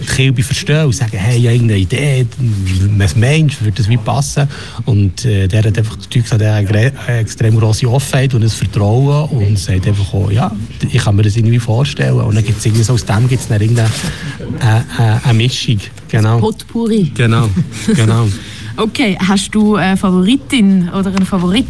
die 0.00 0.06
Kilbe 0.06 0.42
verstehen 0.42 0.86
und 0.86 0.94
sagen, 0.94 1.16
hey, 1.16 1.38
ich 1.38 1.44
habe 1.44 1.54
irgendeine 1.54 1.80
Idee, 1.80 2.26
was 2.96 3.16
meinst 3.16 3.60
würde 3.62 3.76
das 3.76 3.88
wie 3.88 3.96
passen? 3.96 4.48
Und 4.84 5.24
äh, 5.24 5.48
der 5.48 5.64
hat 5.64 5.78
einfach 5.78 5.96
das 5.96 6.08
Zeug 6.08 6.22
gesagt, 6.22 6.42
er 6.42 6.54
eine 6.54 6.92
extrem 7.18 7.58
grosse 7.58 7.88
Offenheit 7.88 8.34
und 8.34 8.42
ein 8.42 8.48
Vertrauen 8.48 9.28
und 9.30 9.58
sagt 9.58 9.86
einfach 9.86 10.14
auch, 10.14 10.30
ja, 10.30 10.50
ich 10.90 11.02
kann 11.02 11.16
mir 11.16 11.22
das 11.22 11.36
irgendwie 11.36 11.58
vorstellen. 11.58 12.20
Und 12.20 12.34
dann 12.34 12.44
gibt 12.44 12.58
es 12.58 12.66
irgendwie 12.66 12.84
so, 12.84 12.94
aus 12.94 13.04
dem 13.04 13.28
gibt 13.28 13.42
es 13.42 13.48
dann 13.48 13.60
irgendeine 13.60 13.90
äh, 14.60 14.78
äh, 14.78 15.18
eine 15.24 15.34
Mischung. 15.34 15.78
Genau. 16.08 16.38
Potpourri. 16.38 17.12
Genau, 17.14 17.48
genau. 17.94 18.28
Okay, 18.80 19.18
hast 19.20 19.52
du 19.56 19.74
eine 19.74 19.96
Favoritin 19.96 20.88
oder 20.90 21.08
einen 21.08 21.26
Favorit 21.26 21.66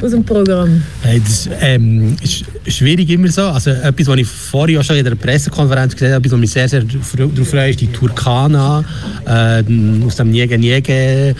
aus 0.00 0.10
dem 0.10 0.24
Programm? 0.24 0.82
Hey, 1.02 1.20
das 1.20 1.48
ähm, 1.60 2.16
ist 2.22 2.44
schwierig 2.66 3.10
immer 3.10 3.28
so. 3.28 3.42
Also 3.42 3.70
etwas, 3.70 4.06
was 4.06 4.18
ich 4.18 4.26
vorher 4.26 4.80
auch 4.80 4.84
schon 4.84 4.96
in 4.96 5.04
der 5.04 5.14
Pressekonferenz 5.14 5.94
gesehen 5.94 6.14
habe, 6.14 6.30
was 6.30 6.38
mich 6.38 6.50
sehr, 6.50 6.68
sehr 6.68 6.82
darauf 6.82 7.48
freue, 7.48 7.70
ist 7.70 7.80
die 7.80 7.88
Turkana 7.88 8.84
äh, 9.26 9.62
aus 10.04 10.16
dem 10.16 10.30
Niege 10.30 10.58
Niege 10.58 11.34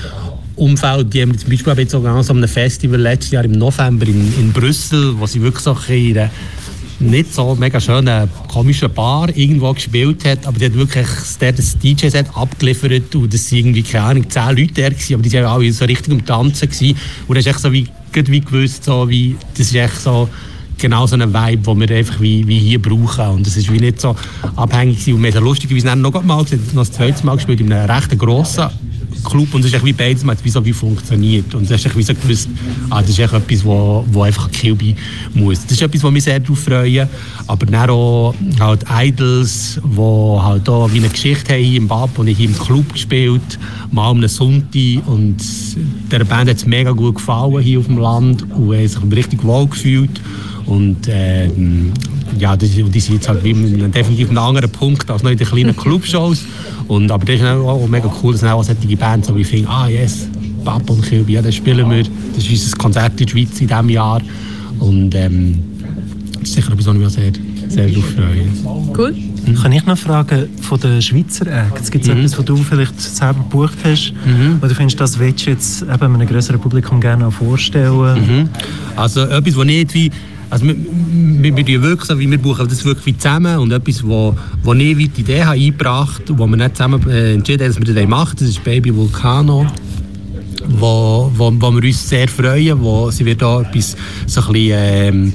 Umfeld. 0.56 1.14
Die 1.14 1.22
haben 1.22 1.36
zum 1.38 1.50
Beispiel 1.50 1.74
jetzt 1.78 1.92
sogar 1.92 2.14
an 2.14 2.22
so 2.22 2.34
einem 2.34 2.48
Festival 2.48 3.00
letztes 3.00 3.32
Jahr 3.32 3.44
im 3.44 3.52
November 3.52 4.06
in, 4.06 4.32
in 4.38 4.52
Brüssel, 4.52 5.18
wo 5.18 5.26
sie 5.26 5.40
wirklich 5.40 5.64
so 5.64 5.76
in 5.88 6.18
einer 6.18 6.30
nicht 7.00 7.34
so 7.34 7.54
mega 7.54 7.80
schönen, 7.80 8.28
komischen 8.48 8.92
Bar 8.92 9.34
irgendwo 9.34 9.72
gespielt 9.72 10.24
hat, 10.24 10.46
aber 10.46 10.58
die 10.58 10.66
hat 10.66 10.74
wirklich 10.74 11.06
der 11.40 11.52
das 11.52 11.78
DJ-Set 11.78 12.26
abgeliefert 12.34 13.14
und 13.14 13.32
das 13.32 13.48
sind 13.48 13.58
irgendwie, 13.58 13.82
keine 13.82 14.04
Ahnung, 14.04 14.30
zehn 14.30 14.56
Leute 14.56 14.82
da 14.82 14.88
gewesen, 14.90 15.14
aber 15.14 15.22
die 15.22 15.32
waren 15.32 15.44
alle 15.46 15.72
so 15.72 15.84
richtig 15.86 16.12
am 16.12 16.24
Tanzen 16.24 16.68
gewesen. 16.68 16.96
und 17.26 17.36
das 17.36 17.46
ist 17.46 17.52
echt 17.52 17.60
so 17.60 17.72
wie, 17.72 17.86
wie 18.14 18.40
gewusst, 18.40 18.84
so 18.84 19.08
wie, 19.08 19.36
das 19.56 19.68
ist 19.68 19.74
echt 19.74 20.00
so 20.00 20.28
genau 20.78 21.06
so 21.06 21.16
ein 21.16 21.32
Vibe, 21.32 21.62
den 21.62 21.80
wir 21.80 21.96
einfach 21.96 22.20
wie, 22.20 22.46
wie 22.46 22.58
hier 22.58 22.80
brauchen 22.80 23.26
und 23.26 23.46
ist 23.56 23.72
wie 23.72 23.78
nicht 23.78 24.00
so 24.00 24.16
abhängig 24.56 24.98
gewesen. 24.98 25.14
und 25.14 25.22
wir 25.22 25.34
haben 25.34 25.44
lustigerweise 25.44 25.96
noch 25.96 26.22
mal, 26.22 26.38
noch 26.38 26.46
das 26.74 26.92
zweite 26.92 27.24
Mal 27.24 27.36
gespielt 27.36 27.60
in 27.60 27.72
einem 27.72 27.90
recht 27.90 28.18
grossen 28.18 28.68
Club 29.22 29.54
und 29.54 29.64
es 29.64 29.72
ist 29.72 29.84
wie 29.84 29.92
beides. 29.92 30.24
Mal 30.24 30.36
wie 30.42 30.50
so 30.50 30.64
wie 30.64 30.72
funktioniert. 30.72 31.54
Und 31.54 31.70
das 31.70 31.84
ist 31.84 31.96
wie 31.96 32.02
so 32.02 32.14
gewusst, 32.14 32.48
ah, 32.90 33.00
das 33.00 33.10
ist 33.10 33.18
echt 33.18 33.32
etwas, 33.32 33.64
wo, 33.64 34.04
wo 34.10 34.22
einfach 34.22 34.50
Kilby 34.50 34.94
muss. 35.34 35.62
Das 35.62 35.72
ist 35.72 35.82
etwas, 35.82 36.02
wo 36.02 36.10
mich 36.10 36.24
sehr 36.24 36.40
darauf 36.40 36.58
freuen, 36.60 37.08
aber 37.46 37.66
dann 37.66 37.90
auch 37.90 38.34
halt 38.58 38.84
Idols, 38.90 39.80
wo 39.82 40.40
halt 40.42 40.68
auch 40.68 40.92
wie 40.92 40.98
eine 40.98 41.08
Geschichte 41.08 41.52
haben 41.54 41.74
im 41.76 41.88
Bab 41.88 42.18
und 42.18 42.28
ich 42.28 42.36
hier 42.38 42.48
im 42.48 42.58
Club 42.58 42.92
gespielt, 42.92 43.58
mal 43.90 44.10
am 44.10 44.26
Sonntag. 44.28 45.06
Und 45.06 45.36
der 46.10 46.24
Band 46.24 46.50
hat 46.50 46.56
es 46.56 46.66
mega 46.66 46.90
gut 46.92 47.16
gefallen 47.16 47.60
hier 47.60 47.78
auf 47.78 47.86
dem 47.86 47.98
Land 47.98 48.42
und 48.54 48.74
haben 48.76 48.88
sich 48.88 48.98
richtig 49.12 49.42
wohl 49.44 49.66
gefühlt. 49.66 50.20
Und 50.66 51.08
ähm, 51.08 51.92
ja, 52.38 52.56
das, 52.56 52.68
ist- 52.70 52.94
die 52.94 53.00
sind 53.00 53.14
jetzt 53.14 53.28
halt 53.28 53.42
wie 53.42 53.50
an 53.52 53.90
definitiv 53.90 54.28
einen 54.28 54.38
anderen 54.38 54.70
Punkt 54.70 55.10
als 55.10 55.22
noch 55.22 55.30
in 55.30 55.36
den 55.38 55.46
kleinen 55.46 55.76
Clubshows. 55.76 56.42
Und, 56.90 57.08
aber 57.12 57.24
das 57.24 57.36
ist 57.36 57.44
auch 57.44 57.68
auch 57.68 57.86
mega 57.86 58.12
cool, 58.20 58.32
dass 58.32 58.42
auch 58.42 58.64
solche 58.64 58.96
Bands 58.96 59.28
so 59.28 59.36
wie 59.36 59.44
finden, 59.44 59.68
ah 59.68 59.88
yes, 59.88 60.26
Papa 60.64 60.92
und 60.92 61.02
Kilby, 61.02 61.34
ja, 61.34 61.42
das 61.42 61.54
spielen 61.54 61.88
wir. 61.88 62.02
Das 62.34 62.44
ist 62.44 62.50
unser 62.50 62.76
Konzert 62.78 63.12
in 63.12 63.26
der 63.26 63.28
Schweiz 63.28 63.60
in 63.60 63.68
diesem 63.68 63.88
Jahr. 63.90 64.20
Und 64.80 65.14
ähm, 65.14 65.60
das 66.32 66.48
ist 66.48 66.54
sicher 66.54 66.72
etwas, 66.72 66.86
was 66.86 66.94
ich 66.94 67.00
mich 67.00 67.10
sehr, 67.10 67.32
sehr 67.68 67.88
darauf 67.90 68.10
freue. 68.10 68.98
Cool. 68.98 69.14
Kann 69.62 69.70
ich 69.70 69.86
noch 69.86 69.98
fragen, 69.98 70.48
von 70.62 70.80
den 70.80 71.00
Schweizer 71.00 71.46
Acts, 71.46 71.92
gibt 71.92 72.06
es 72.06 72.10
etwas, 72.10 72.36
was 72.36 72.44
du 72.44 72.56
vielleicht 72.56 73.00
selber 73.00 73.38
gebucht 73.38 73.78
hast, 73.84 74.12
wo 74.60 74.66
du 74.66 74.74
findest, 74.74 75.00
das 75.00 75.16
willst 75.16 75.46
du 75.46 75.50
jetzt 75.50 75.82
eben 75.82 76.14
einem 76.14 76.26
größeren 76.26 76.60
Publikum 76.60 77.00
gerne 77.00 77.28
auch 77.28 77.32
vorstellen? 77.32 78.50
Also 78.96 79.20
etwas, 79.20 79.56
was 79.56 79.64
nicht 79.64 79.94
wie... 79.94 80.10
Also 80.50 80.66
wir, 80.66 80.76
wir, 80.76 81.56
wir 81.56 81.82
wirklich 81.82 82.18
wie 82.18 82.28
wir 82.28 82.38
buchen 82.38 82.68
das 82.68 82.84
wirklich 82.84 83.16
zusammen 83.18 83.58
und 83.58 83.72
etwas, 83.72 84.04
wo, 84.04 84.36
wo 84.64 84.74
ich 84.74 84.96
wie 84.96 85.08
die 85.08 85.20
Idee 85.20 85.44
habe 85.44 85.56
eingebracht 85.56 86.28
und 86.28 86.38
wo 86.38 86.46
wir 86.46 86.56
nicht 86.56 86.76
zusammen 86.76 87.08
äh, 87.08 87.34
entschieden 87.34 87.62
haben, 87.62 87.74
dass 87.74 87.86
wir 87.86 87.94
das 87.94 88.08
machen, 88.08 88.36
das 88.38 88.48
ist 88.48 88.64
Baby 88.64 88.94
Vulcano, 88.94 89.66
wo, 90.66 91.30
wo, 91.36 91.52
wo 91.54 91.70
wir 91.70 91.84
uns 91.84 92.08
sehr 92.08 92.26
freuen, 92.26 92.80
wo 92.80 93.10
sie 93.12 93.24
wird 93.24 93.42
auch 93.44 93.62
etwas 93.62 93.96
so 94.26 94.40
ein 94.40 94.52
bisschen, 94.52 94.78
ähm, 94.78 95.32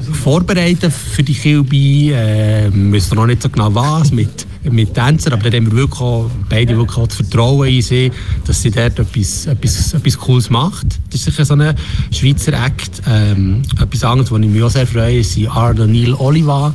vorbereiten 0.00 0.90
für 0.90 1.22
die 1.22 1.34
Kilby, 1.34 2.12
äh, 2.12 2.70
wir 2.72 2.92
wissen 2.92 3.16
noch 3.16 3.26
nicht 3.26 3.42
so 3.42 3.48
genau 3.48 3.74
was, 3.74 4.10
mit 4.12 4.46
mit 4.70 4.94
Tänzern, 4.94 5.32
aber 5.32 5.50
da 5.50 5.56
haben 5.56 5.66
wir 5.66 5.76
wirklich 5.76 6.00
auch, 6.00 6.30
beide 6.48 6.76
wirklich 6.76 6.98
auch 6.98 7.06
das 7.06 7.16
Vertrauen 7.16 7.68
in 7.68 7.82
sie, 7.82 8.10
dass 8.46 8.62
sie 8.62 8.70
dort 8.70 8.98
etwas, 8.98 9.46
etwas, 9.46 9.94
etwas 9.94 10.18
Cooles 10.18 10.50
macht. 10.50 10.86
Das 11.10 11.20
ist 11.20 11.24
sicher 11.24 11.44
so 11.44 11.54
ein 11.54 11.74
Schweizer 12.10 12.52
Act. 12.52 13.02
Ähm, 13.08 13.62
etwas 13.80 14.04
anderes, 14.04 14.30
was 14.30 14.40
ich 14.40 14.48
mich 14.48 14.62
auch 14.62 14.70
sehr 14.70 14.86
freue, 14.86 15.22
sind 15.22 15.48
Arda 15.48 15.86
Neil 15.86 16.14
Oliva. 16.14 16.74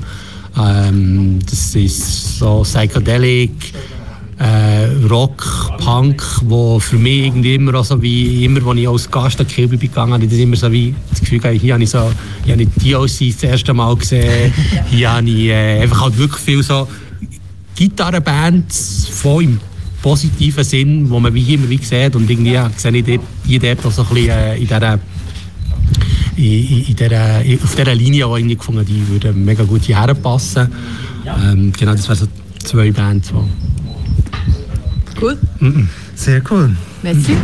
Ähm, 0.57 1.39
das 1.50 1.75
ist 1.75 2.39
so 2.39 2.62
Psychedelic, 2.63 3.74
äh, 4.41 5.07
Rock, 5.07 5.71
Punk, 5.77 6.24
wo 6.45 6.79
für 6.79 6.98
mich 6.98 7.27
irgendwie 7.27 7.55
immer 7.55 7.75
auch 7.75 7.86
so 7.86 8.01
wie, 8.01 8.43
immer, 8.43 8.65
als 8.67 8.79
ich 8.79 8.88
als 8.88 9.12
Gast 9.12 9.39
an 9.39 9.48
die 9.48 9.67
bin 9.67 9.79
gegangen 9.79 10.21
ich 10.21 10.29
das 10.29 10.39
immer 10.39 10.55
so 10.55 10.71
wie 10.71 10.95
das 11.12 11.19
Gefühl 11.19 11.39
gehabt, 11.39 11.62
hier 11.62 11.74
habe 11.74 11.83
ich 11.83 11.89
so, 11.89 12.12
hier 12.43 12.53
habe 12.53 12.63
ich 12.63 12.69
die 12.77 12.95
OC 12.95 13.33
das 13.36 13.43
erste 13.43 13.74
Mal 13.74 13.95
gesehen, 13.95 14.51
hier 14.89 15.12
habe 15.13 15.29
ich 15.29 15.48
äh, 15.48 15.81
einfach 15.81 16.01
halt 16.01 16.17
wirklich 16.17 16.41
viel 16.41 16.63
so 16.63 16.88
Gitarrenbands 17.75 19.07
voll 19.11 19.43
im 19.43 19.59
positiven 20.01 20.63
Sinn, 20.63 21.09
wo 21.09 21.19
man 21.19 21.33
wie 21.33 21.53
immer 21.53 21.69
wie 21.69 21.77
sieht 21.77 22.15
und 22.15 22.29
irgendwie 22.29 22.53
ja, 22.53 22.69
sehe 22.75 22.91
ich 22.91 23.05
dort, 23.05 23.21
die 23.45 23.59
dort 23.59 23.85
auch 23.85 23.91
so 23.91 24.01
ein 24.03 24.09
bisschen 24.09 24.29
äh, 24.29 24.57
in 24.57 24.67
dieser 24.67 24.99
in, 26.35 26.85
in 26.87 26.95
der, 26.95 27.43
auf 27.63 27.75
dieser 27.75 27.95
Linie 27.95 28.25
auch 28.25 28.37
irgendwie 28.37 28.55
gefunden, 28.55 28.85
die 28.85 29.07
würden 29.07 29.45
mega 29.45 29.63
gut 29.63 29.83
hierher 29.83 30.13
passen. 30.15 30.69
Ähm, 31.25 31.71
genau, 31.77 31.91
das 31.91 32.07
wären 32.07 32.17
so 32.17 32.27
zwei 32.63 32.91
Bands. 32.91 33.29
Die 33.29 35.21
Cool. 35.21 35.37
Sehr 36.15 36.41
cool. 36.49 36.75
Merci. 37.03 37.35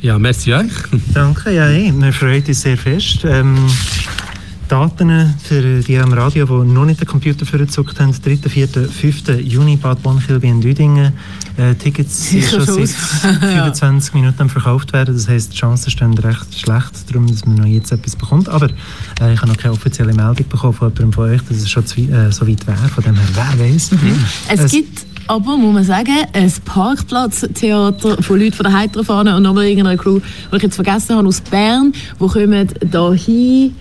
ja, 0.00 0.18
merci 0.18 0.52
euch. 0.54 0.72
Danke, 1.14 1.54
ja, 1.54 1.68
eh. 1.70 1.92
wir 1.92 2.12
freuen 2.12 2.44
uns 2.44 2.62
sehr 2.62 2.76
fest. 2.76 3.24
Ähm, 3.24 3.66
Daten 4.72 5.34
für 5.44 5.82
die 5.82 5.98
am 5.98 6.14
Radio, 6.14 6.46
die 6.46 6.72
noch 6.72 6.86
nicht 6.86 6.98
den 6.98 7.06
Computer 7.06 7.44
vorgezuckt 7.44 8.00
haben. 8.00 8.10
3., 8.10 8.48
4., 8.48 8.68
5. 8.68 9.28
Juni 9.42 9.76
Bad 9.76 10.02
Bonchilby 10.02 10.48
in 10.48 10.62
Düdingen. 10.62 11.12
Äh, 11.58 11.74
Tickets 11.74 12.30
sind 12.30 12.42
schon 12.42 12.64
seit 12.64 12.88
25 12.88 14.14
Minuten 14.14 14.48
verkauft 14.48 14.94
werden. 14.94 15.14
Das 15.14 15.28
heisst, 15.28 15.52
die 15.52 15.58
Chancen 15.58 15.90
stehen 15.90 16.16
recht 16.16 16.58
schlecht, 16.58 17.10
darum, 17.10 17.26
dass 17.26 17.44
man 17.44 17.56
noch 17.56 17.66
jetzt 17.66 17.92
etwas 17.92 18.16
bekommt. 18.16 18.48
Aber 18.48 18.70
äh, 19.20 19.34
ich 19.34 19.42
habe 19.42 19.48
noch 19.48 19.58
keine 19.58 19.74
offizielle 19.74 20.14
Meldung 20.14 20.48
bekommen 20.48 20.72
von 20.72 20.88
jemandem 20.88 21.12
von 21.12 21.24
euch, 21.24 21.42
dass 21.42 21.58
es 21.58 21.68
schon 21.68 21.84
zu, 21.84 22.00
äh, 22.00 22.32
so 22.32 22.48
weit 22.48 22.66
wäre. 22.66 22.88
Von 22.88 23.04
dem 23.04 23.14
her, 23.14 23.28
wer 23.34 23.66
weiß. 23.66 23.92
Mhm. 23.92 24.24
Es, 24.48 24.70
gibt 24.70 25.04
aber, 25.26 25.58
muss 25.58 25.74
man 25.74 25.84
sagen, 25.84 26.16
ein 26.32 26.52
Parkplatztheater 26.64 28.22
von 28.22 28.40
Leuten 28.40 28.54
von 28.54 28.64
der 28.64 28.72
Heiterfahne 28.72 29.36
und 29.36 29.42
noch 29.42 29.54
irgendeiner 29.54 29.98
Crew, 29.98 30.20
die 30.50 30.56
ich 30.56 30.62
jetzt 30.62 30.76
vergessen 30.76 31.14
habe, 31.14 31.28
aus 31.28 31.42
Bern, 31.42 31.92
die 31.92 32.26
kommen 32.26 32.66
hier 32.72 33.14
hin, 33.16 33.74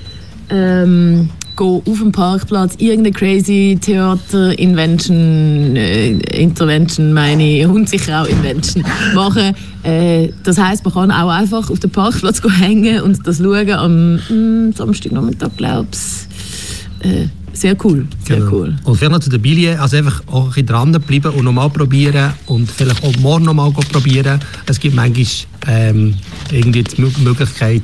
ähm, 0.51 1.29
gehen 1.57 1.81
auf 1.85 1.99
dem 1.99 2.11
Parkplatz 2.11 2.75
irgendeine 2.77 3.11
crazy 3.11 3.77
Theater 3.79 4.57
Invention, 4.57 5.75
äh, 5.75 6.11
Intervention 6.11 7.13
meine 7.13 7.43
ich, 7.43 7.65
und 7.65 7.89
sicher 7.89 8.21
auch 8.21 8.27
Invention 8.27 8.83
machen. 9.15 9.55
Äh, 9.83 10.29
das 10.43 10.57
heisst, 10.57 10.83
man 10.83 10.93
kann 10.93 11.11
auch 11.11 11.29
einfach 11.29 11.69
auf 11.69 11.79
dem 11.79 11.89
Parkplatz 11.89 12.41
hängen 12.59 13.01
und 13.01 13.25
das 13.25 13.37
schauen 13.37 13.69
am 13.71 14.15
mm, 14.15 14.73
Samstagnachmittag, 14.73 15.51
glaube 15.57 15.87
ich. 15.91 17.07
Äh, 17.07 17.27
sehr 17.53 17.75
cool, 17.83 18.07
sehr 18.25 18.37
Genau. 18.37 18.51
cool. 18.51 18.75
Und 18.83 18.95
vielleicht 18.97 19.11
noch 19.11 19.19
zu 19.19 19.29
den 19.29 19.41
Billien, 19.41 19.79
also 19.79 19.97
einfach 19.97 20.23
auch 20.27 20.43
ein 20.43 20.47
bisschen 20.49 20.65
dranbleiben 20.67 21.31
und 21.31 21.43
nochmal 21.45 21.69
probieren 21.69 22.33
und 22.47 22.69
vielleicht 22.71 23.03
auch 23.03 23.15
morgen 23.17 23.45
nochmal 23.45 23.71
probieren. 23.71 24.39
Es 24.65 24.79
gibt 24.79 24.95
manchmal 24.95 25.25
ähm, 25.67 26.15
irgendwie 26.51 26.83
die 26.83 26.95
Mö- 27.01 27.19
Möglichkeit, 27.19 27.83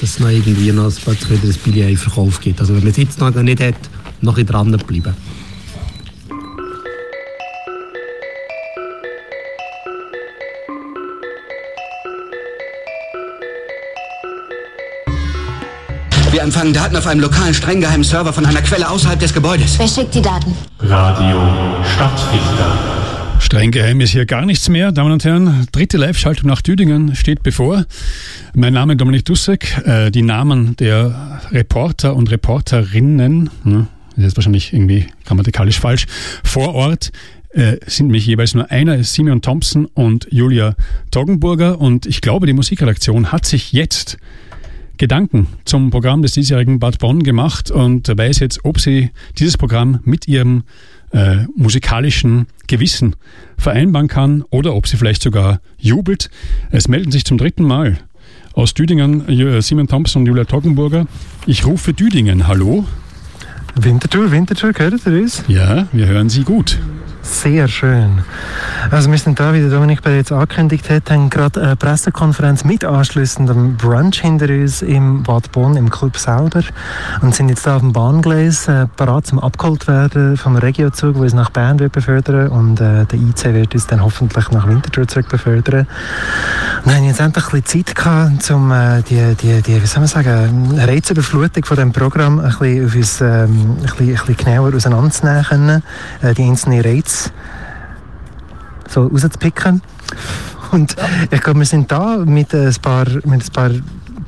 dass 0.00 0.10
es 0.10 0.18
noch 0.20 0.28
irgendwie 0.28 0.72
noch 0.72 0.90
plötzlich 1.04 1.42
wieder 1.42 1.52
ein 1.52 1.58
Billet 1.72 1.90
in 1.90 1.96
Verkauf 1.96 2.40
gibt. 2.40 2.60
Also 2.60 2.74
wenn 2.74 2.80
man 2.82 2.90
es 2.90 2.96
jetzt 2.96 3.18
noch 3.20 3.34
nicht 3.34 3.60
hat, 3.62 3.74
noch 4.20 4.36
ein 4.36 4.44
bisschen 4.46 4.70
dranbleiben. 4.70 5.14
Empfangen 16.44 16.74
Daten 16.74 16.94
auf 16.94 17.06
einem 17.06 17.20
lokalen, 17.20 17.54
streng 17.54 17.80
geheimen 17.80 18.04
Server 18.04 18.32
von 18.32 18.44
einer 18.44 18.60
Quelle 18.60 18.88
außerhalb 18.88 19.18
des 19.18 19.32
Gebäudes. 19.32 19.78
Wer 19.78 19.88
schickt 19.88 20.14
die 20.14 20.20
Daten? 20.20 20.54
Radio 20.78 21.40
Stadtfilter. 21.94 22.78
Streng 23.40 23.70
geheim 23.70 24.00
ist 24.02 24.10
hier 24.10 24.26
gar 24.26 24.44
nichts 24.44 24.68
mehr, 24.68 24.92
Damen 24.92 25.12
und 25.12 25.24
Herren. 25.24 25.66
Dritte 25.72 25.96
Live-Schaltung 25.96 26.48
nach 26.48 26.60
Düdingen 26.60 27.16
steht 27.16 27.42
bevor. 27.42 27.86
Mein 28.54 28.74
Name 28.74 28.92
ist 28.92 29.00
Dominik 29.00 29.24
Dussek. 29.24 29.82
Äh, 29.86 30.10
die 30.10 30.20
Namen 30.20 30.76
der 30.76 31.40
Reporter 31.50 32.14
und 32.14 32.30
Reporterinnen, 32.30 33.48
ne, 33.64 33.86
das 34.16 34.26
ist 34.26 34.36
wahrscheinlich 34.36 34.74
irgendwie 34.74 35.06
grammatikalisch 35.24 35.80
falsch, 35.80 36.06
vor 36.44 36.74
Ort 36.74 37.10
äh, 37.54 37.78
sind 37.86 38.08
mich 38.08 38.26
jeweils 38.26 38.54
nur 38.54 38.70
einer, 38.70 38.96
ist 38.96 39.14
Simeon 39.14 39.40
Thompson 39.40 39.86
und 39.86 40.26
Julia 40.30 40.76
Toggenburger. 41.10 41.80
Und 41.80 42.04
ich 42.04 42.20
glaube, 42.20 42.46
die 42.46 42.52
Musikredaktion 42.52 43.32
hat 43.32 43.46
sich 43.46 43.72
jetzt 43.72 44.18
Gedanken 44.96 45.48
zum 45.64 45.90
Programm 45.90 46.22
des 46.22 46.32
diesjährigen 46.32 46.78
Bad 46.78 46.98
Bonn 46.98 47.22
gemacht 47.22 47.70
und 47.70 48.08
weiß 48.08 48.38
jetzt, 48.38 48.64
ob 48.64 48.80
sie 48.80 49.10
dieses 49.38 49.56
Programm 49.56 50.00
mit 50.04 50.28
ihrem 50.28 50.64
äh, 51.12 51.46
musikalischen 51.56 52.46
Gewissen 52.66 53.16
vereinbaren 53.56 54.08
kann 54.08 54.42
oder 54.50 54.74
ob 54.74 54.86
sie 54.86 54.96
vielleicht 54.96 55.22
sogar 55.22 55.60
jubelt. 55.78 56.30
Es 56.70 56.88
melden 56.88 57.12
sich 57.12 57.24
zum 57.24 57.38
dritten 57.38 57.64
Mal 57.64 57.98
aus 58.52 58.74
Düdingen 58.74 59.28
äh, 59.28 59.62
Simon 59.62 59.88
Thompson 59.88 60.22
und 60.22 60.26
Julia 60.26 60.44
Toggenburger. 60.44 61.06
Ich 61.46 61.66
rufe 61.66 61.92
Düdingen. 61.92 62.46
Hallo? 62.46 62.84
Winterthur, 63.76 64.30
Winterthur, 64.30 64.72
gehört 64.72 65.04
ihr 65.06 65.12
uns? 65.12 65.42
Ja, 65.48 65.88
wir 65.92 66.06
hören 66.06 66.28
Sie 66.28 66.42
gut. 66.42 66.78
Sehr 67.24 67.68
schön. 67.68 68.22
Also 68.90 69.10
wir 69.10 69.16
sind 69.16 69.40
da, 69.40 69.54
wie 69.54 69.60
der 69.60 69.70
Dominik 69.70 70.02
bereits 70.02 70.30
angekündigt 70.30 70.90
hat, 70.90 71.10
haben 71.10 71.30
gerade 71.30 71.62
eine 71.62 71.74
Pressekonferenz 71.74 72.64
mit 72.64 72.84
anschliessendem 72.84 73.76
Brunch 73.78 74.20
hinter 74.20 74.50
uns 74.50 74.82
im 74.82 75.22
Bad 75.22 75.50
Bonn, 75.50 75.76
im 75.76 75.88
Club 75.88 76.18
selber 76.18 76.62
und 77.22 77.34
sind 77.34 77.48
jetzt 77.48 77.66
da 77.66 77.76
auf 77.76 77.80
dem 77.80 77.94
Bahngleis, 77.94 78.68
äh, 78.68 78.86
parat 78.94 79.26
zum 79.26 79.38
abgeholt 79.38 79.88
werden 79.88 80.36
vom 80.36 80.56
Regiozug, 80.56 81.14
der 81.14 81.22
uns 81.22 81.32
nach 81.32 81.48
Bern 81.48 81.78
wird 81.78 81.92
befördern 81.92 82.48
und 82.48 82.78
äh, 82.82 83.06
der 83.06 83.18
IC 83.18 83.54
wird 83.54 83.72
uns 83.72 83.86
dann 83.86 84.04
hoffentlich 84.04 84.50
nach 84.50 84.68
Winterthur 84.68 85.08
zurück 85.08 85.30
befördern. 85.30 85.86
Dann 86.84 86.94
haben 86.94 87.04
jetzt 87.04 87.20
endlich 87.20 87.46
ein 87.46 87.62
bisschen 87.62 87.86
Zeit 87.86 87.96
gehabt, 87.96 88.50
um 88.50 88.70
äh, 88.70 89.00
die, 89.02 89.34
die, 89.40 89.62
die, 89.62 89.82
wie 89.82 89.86
soll 89.86 90.00
man 90.00 90.08
sagen, 90.08 90.78
Reizüberflutung 90.78 91.64
von 91.64 91.76
dem 91.78 91.92
Programm 91.92 92.38
ein 92.38 92.50
bisschen, 92.50 92.84
auf 92.84 92.94
uns, 92.94 93.20
ähm, 93.22 93.28
ein 93.30 93.76
bisschen, 93.80 94.08
ein 94.08 94.14
bisschen 94.14 94.36
genauer 94.36 94.74
auseinanderzunehmen 94.74 95.82
äh, 96.20 96.34
die 96.34 96.42
einzelnen 96.42 96.82
Reize 96.82 97.13
so 98.88 99.06
rauszupicken. 99.06 99.82
Und 100.72 100.96
ich 101.30 101.40
glaube, 101.40 101.60
wir 101.60 101.66
sind 101.66 101.90
da 101.92 102.16
mit 102.18 102.54
ein 102.54 102.74
paar, 102.82 103.06
mit 103.24 103.44
ein 103.44 103.52
paar 103.52 103.70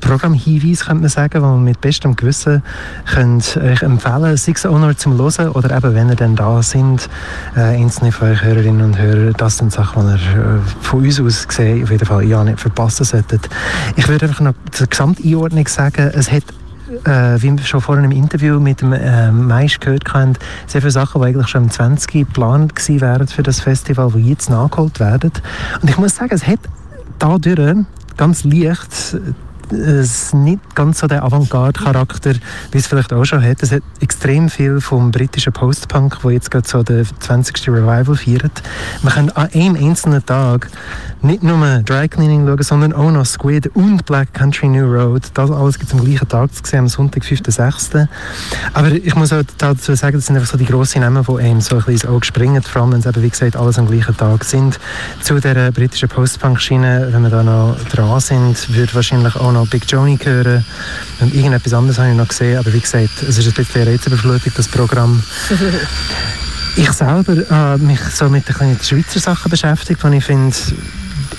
Programmhinweisen, 0.01 0.87
könnte 0.87 1.01
man 1.03 1.09
sagen, 1.09 1.31
die 1.35 1.41
man 1.41 1.65
mit 1.65 1.81
bestem 1.81 2.15
Gewissen 2.15 2.63
könnt 3.07 3.57
euch 3.57 3.83
empfehlen 3.83 4.37
sei 4.37 4.53
es 4.53 4.67
auch 4.67 4.95
zum 4.95 5.19
Hören 5.19 5.49
oder 5.51 5.77
eben, 5.77 5.95
wenn 5.95 6.09
ihr 6.09 6.15
dann 6.15 6.37
da 6.37 6.63
sind, 6.63 7.09
äh, 7.57 7.61
einzelne 7.61 8.13
von 8.13 8.31
euch 8.31 8.43
Hörerinnen 8.43 8.83
und 8.83 8.99
Hörer, 8.99 9.33
das 9.33 9.59
sind 9.59 9.73
Sachen, 9.73 10.07
die 10.07 10.39
ihr 10.39 10.59
äh, 10.59 10.59
von 10.81 11.05
uns 11.05 11.21
aus 11.21 11.49
gesehen 11.49 11.83
auf 11.83 11.91
jeden 11.91 12.07
Fall 12.07 12.25
ja 12.25 12.45
nicht 12.45 12.61
verpassen 12.61 13.05
solltet. 13.05 13.49
Ich 13.97 14.07
würde 14.07 14.27
einfach 14.27 14.41
noch 14.41 14.55
zur 14.71 14.87
Gesamteinordnung 14.87 15.67
sagen, 15.67 16.11
es 16.15 16.31
hat 16.31 16.45
äh, 17.05 17.43
wie 17.43 17.57
wir 17.57 17.65
schon 17.65 17.81
vorhin 17.81 18.05
im 18.05 18.13
Interview 18.13 18.61
mit 18.61 18.81
dem 18.81 18.93
äh, 18.93 19.31
Mais 19.31 19.79
gehört 19.79 20.13
haben, 20.13 20.35
sehr 20.67 20.81
viele 20.81 20.91
Sachen, 20.91 21.21
die 21.21 21.29
eigentlich 21.29 21.49
schon 21.49 21.65
im 21.65 21.71
20 21.71 22.11
geplant 22.11 22.73
wären 22.89 23.29
für 23.29 23.43
das 23.43 23.61
Festival, 23.61 24.13
die 24.13 24.31
jetzt 24.31 24.51
nachgeholt 24.51 25.01
werden. 25.01 25.33
Und 25.81 25.91
ich 25.91 25.99
muss 25.99 26.17
sagen, 26.17 26.33
es 26.33 26.47
hat 26.47 26.61
dadurch 27.19 27.85
ganz 28.17 28.45
leicht 28.45 29.17
es 29.73 30.33
nicht 30.33 30.75
ganz 30.75 31.01
so 31.01 31.07
der 31.07 31.25
Avantgarde-Charakter, 31.25 32.35
wie 32.73 32.79
es 32.79 32.87
vielleicht 32.87 33.13
auch 33.13 33.25
schon 33.25 33.43
hat. 33.43 33.63
Es 33.63 33.73
hat 33.73 33.83
extrem 34.01 34.49
viel 34.49 34.81
vom 34.81 35.11
britischen 35.11 35.53
Post-Punk, 35.53 36.19
wo 36.23 36.31
jetzt 36.31 36.51
gerade 36.51 36.69
so 36.69 36.83
der 36.83 37.05
20. 37.21 37.69
Revival 37.69 38.17
feiert. 38.17 38.63
Man 39.03 39.13
kann 39.13 39.31
an 39.31 39.49
einem 39.53 39.77
einzelnen 39.77 40.25
Tag 40.25 40.69
nicht 41.23 41.43
nur 41.43 41.57
Dry 41.85 42.09
Cleaning 42.09 42.47
schauen, 42.47 42.63
sondern 42.63 42.93
auch 42.93 43.11
noch 43.11 43.27
Squid 43.27 43.69
und 43.75 44.07
Black 44.07 44.33
Country 44.35 44.69
New 44.69 44.87
Road. 44.87 45.23
Das 45.35 45.51
alles 45.51 45.79
gibt 45.79 45.93
es 45.93 45.99
am 45.99 46.05
gleichen 46.05 46.29
Tag 46.29 46.55
zu 46.55 46.63
sehen, 46.65 46.81
am 46.81 46.89
Sonntag, 46.89 47.23
5.6. 47.23 48.07
Aber 48.73 48.93
ich 48.93 49.15
muss 49.15 49.33
auch 49.33 49.43
dazu 49.59 49.95
sagen, 49.95 50.17
das 50.17 50.27
sind 50.27 50.37
einfach 50.37 50.51
so 50.51 50.59
die 50.59 50.67
grossen 50.67 51.01
Namen, 51.01 51.25
die 51.25 51.43
einem 51.43 51.61
so 51.61 51.77
ein 51.77 51.79
bisschen 51.79 51.93
ins 51.93 52.07
Auge 52.07 52.25
springen, 52.25 52.63
vor 52.63 52.83
allem 52.83 52.93
wenn 52.93 53.01
es 53.01 53.07
eben, 53.07 53.23
wie 53.23 53.31
gesagt, 53.31 53.57
alles 53.57 53.79
am 53.79 53.87
gleichen 53.87 54.17
Tag 54.17 54.45
sind. 54.45 54.79
Zu 55.21 55.41
der 55.41 55.73
britischen 55.73 56.09
Post-Punk-Schiene, 56.09 57.09
wenn 57.11 57.23
wir 57.23 57.31
da 57.31 57.43
noch 57.43 57.77
dran 57.91 58.21
sind, 58.21 58.75
würde 58.75 58.95
wahrscheinlich 58.95 59.37
auch 59.37 59.53
noch 59.57 59.69
Big 59.69 59.91
Joni 59.91 60.19
hören. 60.23 60.65
Und 61.21 61.35
irgendetwas 61.35 61.73
anderes 61.73 61.99
habe 61.99 62.11
ich 62.11 62.17
noch 62.17 62.29
gesehen, 62.29 62.59
aber 62.59 62.73
wie 62.73 62.81
gesagt, 62.81 63.23
es 63.29 63.39
ist 63.39 63.47
ein 63.47 63.55
bisschen 63.55 63.89
Reizüberflutung, 63.89 64.53
das 64.57 64.69
Programm. 64.69 65.23
Ich 66.79 66.93
selber 66.93 67.43
habe 67.49 67.83
mich 67.83 68.01
so 68.01 68.29
mit 68.29 68.47
den 68.47 68.79
Schweizer 68.83 69.19
Sachen 69.19 69.51
beschäftigt, 69.51 70.05
und 70.05 70.13
ich 70.13 70.23
finde, 70.23 70.55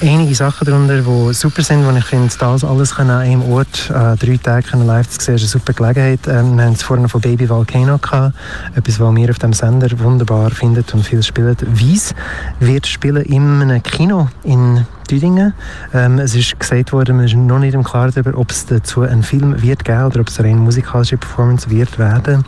einige 0.02 0.36
Sachen 0.36 0.66
darunter, 0.66 1.02
die 1.02 1.34
super 1.34 1.62
sind, 1.62 1.86
wo 1.86 1.96
ich 1.96 2.06
finde, 2.06 2.34
das 2.38 2.64
alles 2.64 2.94
an 2.98 3.10
einem 3.10 3.44
Ort 3.44 3.90
äh, 3.90 4.16
drei 4.16 4.38
Tage 4.42 4.68
können 4.68 4.88
live 4.88 5.08
zu 5.08 5.24
sehen, 5.24 5.36
ist 5.36 5.42
eine 5.42 5.50
super 5.50 5.74
Gelegenheit. 5.74 6.22
Ähm, 6.28 6.58
wir 6.58 6.66
haben 6.66 6.74
es 6.74 6.82
vorhin 6.82 7.08
von 7.08 7.22
Baby 7.22 7.48
Volcano 7.50 7.98
gehabt, 7.98 8.36
etwas, 8.76 9.00
was 9.00 9.16
wir 9.16 9.30
auf 9.30 9.40
dem 9.40 9.54
Sender 9.54 9.88
wunderbar 10.00 10.52
findet 10.52 10.94
und 10.94 11.06
viel 11.06 11.24
spielt. 11.24 11.64
Weiss 11.68 12.14
wird 12.60 12.88
spielen 12.88 13.24
in 13.24 13.62
einem 13.62 13.84
Kino 13.84 14.30
in 14.44 14.86
Düdingen. 15.08 15.54
Ähm, 15.94 16.20
es 16.20 16.36
ist 16.36 16.60
gesagt 16.60 16.92
worden, 16.92 17.18
man 17.18 17.26
ist 17.26 17.36
noch 17.36 17.60
nicht 17.60 17.74
im 17.74 17.84
Klaren 17.84 18.12
darüber, 18.14 18.38
ob 18.38 18.52
es 18.52 18.66
dazu 18.66 19.02
einen 19.02 19.24
Film 19.24 19.62
wird 19.62 19.86
geben 19.86 20.04
oder 20.04 20.22
ob 20.22 20.30
es 20.30 20.40
eine 20.40 20.50
rein 20.50 20.60
musikalische 20.60 21.18
Performance 21.18 21.70
wird 21.70 21.98
werden. 21.98 22.46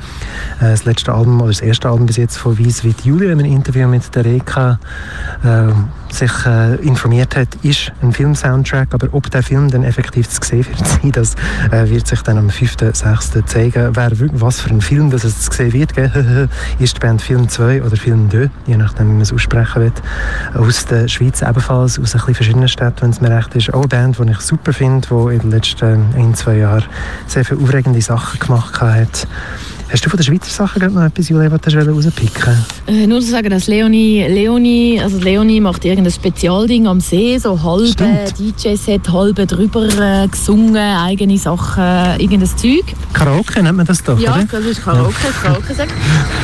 Äh, 0.59 0.71
das 0.71 0.85
letzte 0.85 1.13
Album 1.13 1.41
oder 1.41 1.49
das 1.49 1.61
erste 1.61 1.89
Album 1.89 2.05
bis 2.05 2.17
jetzt 2.17 2.37
von 2.37 2.59
Weiss 2.59 2.83
wird 2.83 3.01
Julia 3.01 3.31
in 3.31 3.39
einem 3.39 3.51
Interview 3.51 3.87
mit 3.87 4.13
der 4.15 4.25
Reka 4.25 4.79
äh, 5.43 5.71
sich 6.13 6.31
äh, 6.45 6.75
informiert 6.77 7.35
hat, 7.35 7.47
ist 7.63 7.91
ein 8.01 8.11
Film-Soundtrack, 8.11 8.89
aber 8.93 9.07
ob 9.11 9.29
der 9.31 9.43
Film 9.43 9.69
dann 9.69 9.83
effektiv 9.83 10.27
zu 10.27 10.39
sehen 10.43 10.65
wird 10.67 10.87
sein, 10.87 11.11
das 11.11 11.35
äh, 11.71 11.89
wird 11.89 12.07
sich 12.07 12.21
dann 12.21 12.37
am 12.37 12.47
5.6. 12.47 13.45
zeigen. 13.45 13.95
Wer, 13.95 14.11
was 14.33 14.61
für 14.61 14.69
ein 14.69 14.81
Film 14.81 15.09
das 15.09 15.23
es 15.23 15.41
zu 15.41 15.51
sehen 15.55 15.73
wird, 15.73 15.91
ist 16.79 16.95
die 16.95 16.99
Band 16.99 17.21
Film 17.21 17.47
2 17.47 17.83
oder 17.83 17.95
Film 17.95 18.29
2, 18.29 18.49
je 18.67 18.77
nachdem, 18.77 19.07
wie 19.07 19.13
man 19.13 19.21
es 19.21 19.33
aussprechen 19.33 19.81
will. 19.81 19.91
Aus 20.55 20.85
der 20.85 21.07
Schweiz 21.07 21.41
ebenfalls, 21.41 21.99
aus 21.99 22.15
ein 22.15 22.21
bisschen 22.25 22.48
verschiedenen 22.49 22.67
Städten, 22.67 23.01
wenn 23.01 23.09
es 23.11 23.21
mir 23.21 23.29
recht 23.29 23.55
ist. 23.55 23.73
Auch 23.75 23.81
eine 23.81 23.87
Band, 23.87 24.17
die 24.17 24.31
ich 24.31 24.39
super 24.39 24.73
finde, 24.73 25.07
die 25.07 25.35
in 25.35 25.39
den 25.39 25.51
letzten 25.51 26.15
ein, 26.15 26.33
zwei 26.33 26.57
Jahren 26.57 26.85
sehr 27.27 27.45
viele 27.45 27.61
aufregende 27.61 28.01
Sachen 28.01 28.39
gemacht 28.39 28.81
hat. 28.81 29.27
Hast 29.91 30.05
du 30.05 30.09
von 30.11 30.17
den 30.17 30.23
Schweizer 30.23 30.51
Sachen 30.51 30.93
noch 30.93 31.01
etwas, 31.01 31.29
Julia, 31.29 31.49
was 31.49 31.61
du 31.61 31.79
rauspicken 31.79 32.53
Äh, 32.85 33.07
nur 33.07 33.21
zu 33.21 33.31
sagen, 33.31 33.49
dass 33.49 33.65
Leonie, 33.65 34.23
Leonie, 34.27 35.01
also 35.01 35.17
Leonie 35.17 35.59
macht 35.59 35.83
irgendein 35.83 36.13
Spezialding 36.13 36.85
am 36.85 36.99
See, 36.99 37.39
so 37.39 37.59
halbe 37.63 38.25
DJ-Set, 38.37 39.11
halbe 39.11 39.47
drüber 39.47 39.87
äh, 39.99 40.27
gesungen, 40.27 40.75
eigene 40.75 41.39
Sachen, 41.39 42.19
irgendein 42.19 42.55
Zeug. 42.55 42.83
Karaoke 43.13 43.63
nennt 43.63 43.77
man 43.77 43.85
das 43.87 44.03
doch, 44.03 44.19
Ja, 44.19 44.35
oder? 44.35 44.45
das 44.51 44.65
ist 44.65 44.83
Karaoke, 44.83 45.15
Karaoke 45.41 45.73
sagt. 45.73 45.91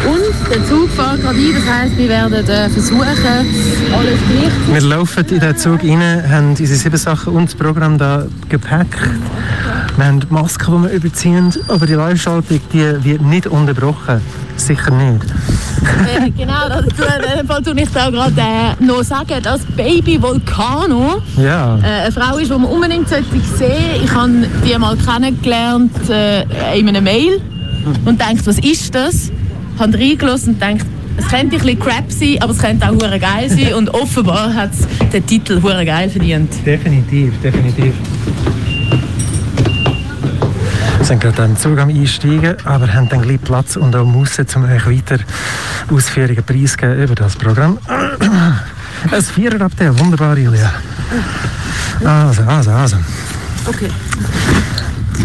Und 0.08 0.52
der 0.52 0.66
Zug 0.68 0.90
fährt 0.90 1.22
gerade 1.22 1.38
ein, 1.38 1.54
das 1.54 1.66
heisst, 1.72 1.98
wir 1.98 2.10
werden 2.10 2.48
äh, 2.48 2.70
versuchen, 2.70 3.06
alles 3.06 4.20
gleich 4.28 4.74
Wir 4.74 4.82
laufen 4.90 5.24
in 5.30 5.40
den 5.40 5.56
Zug 5.58 5.84
rein, 5.84 6.30
haben 6.32 6.50
unsere 6.50 6.68
sieben 6.80 6.98
Sachen 6.98 7.34
und 7.34 7.46
das 7.46 7.56
Programm 7.56 8.00
da 8.00 8.26
gepackt. 8.50 8.98
Wir 9.98 10.06
haben 10.06 10.20
die 10.20 10.28
Masken, 10.30 10.84
die 10.84 10.90
wir 10.90 10.96
überziehen, 10.96 11.54
aber 11.70 11.86
die 11.86 11.94
Live-Schaltung 11.94 12.60
die 12.74 13.04
wird 13.04 13.22
nicht 13.22 13.48
unterbrochen. 13.48 14.20
Sicher 14.58 14.92
nicht. 14.92 15.24
Äh, 15.26 16.30
genau, 16.32 16.68
das, 16.70 16.82
in 16.86 17.40
dem 17.40 17.48
Fall 17.48 17.62
tue 17.62 17.74
ich 17.82 17.90
da 17.90 18.10
gerade 18.10 18.34
äh, 18.40 18.84
noch 18.84 19.04
sagen, 19.04 19.42
dass 19.42 19.62
Baby 19.66 20.22
Volcano 20.22 21.22
Ja. 21.38 21.78
äh, 21.78 22.04
eine 22.04 22.12
Frau 22.12 22.38
ist, 22.38 22.50
die 22.50 22.54
man 22.58 22.66
unbedingt 22.66 23.08
sollte 23.08 23.26
sehen 23.58 24.02
Ich 24.04 24.14
habe 24.14 24.48
die 24.66 24.78
mal 24.78 24.98
kennengelernt 24.98 26.10
äh, 26.10 26.44
in 26.80 26.88
einer 26.90 27.02
Mail 27.02 27.42
und 28.06 28.20
dachte, 28.20 28.46
was 28.46 28.60
ist 28.60 28.94
das? 28.96 29.32
Habe 29.80 29.98
reingelassen 29.98 30.54
und 30.54 30.62
dachte, 30.62 30.86
es 31.18 31.28
könnte 31.28 31.56
ein 31.56 31.62
bisschen 31.62 31.80
crap 31.80 32.12
sein, 32.12 32.38
aber 32.42 32.52
es 32.52 32.60
könnte 32.60 32.86
auch 32.90 32.94
hure 32.94 33.20
geil 33.20 33.50
sein. 33.50 33.74
Und 33.76 33.90
offenbar 33.94 34.54
hat 34.54 34.72
es 34.74 34.86
den 35.12 35.26
Titel 35.26 35.62
hure 35.62 35.86
geil 35.86 36.10
verdient. 36.10 36.52
Definitiv, 36.66 37.34
definitiv. 37.42 37.94
Wir 41.06 41.10
sind 41.10 41.22
gerade 41.22 41.44
den 41.44 41.56
Zug 41.56 41.78
am 41.78 41.90
Einsteigen, 41.90 42.56
aber 42.66 42.92
haben 42.92 43.08
dann 43.10 43.22
gleich 43.22 43.40
Platz 43.40 43.76
und 43.76 43.96
auch 43.96 44.04
Musse, 44.04 44.44
um 44.56 44.64
euch 44.64 44.88
weiter 44.88 45.20
Ausführungen 45.92 46.44
preiszugeben 46.44 47.04
über 47.04 47.14
das 47.14 47.36
Programm. 47.36 47.78
Ein 47.88 49.22
Viererabteil, 49.22 50.00
wunderbar, 50.00 50.36
Julia. 50.36 50.74
Also, 52.04 52.42
also, 52.42 52.72
also. 52.72 52.98
Okay. 53.68 53.88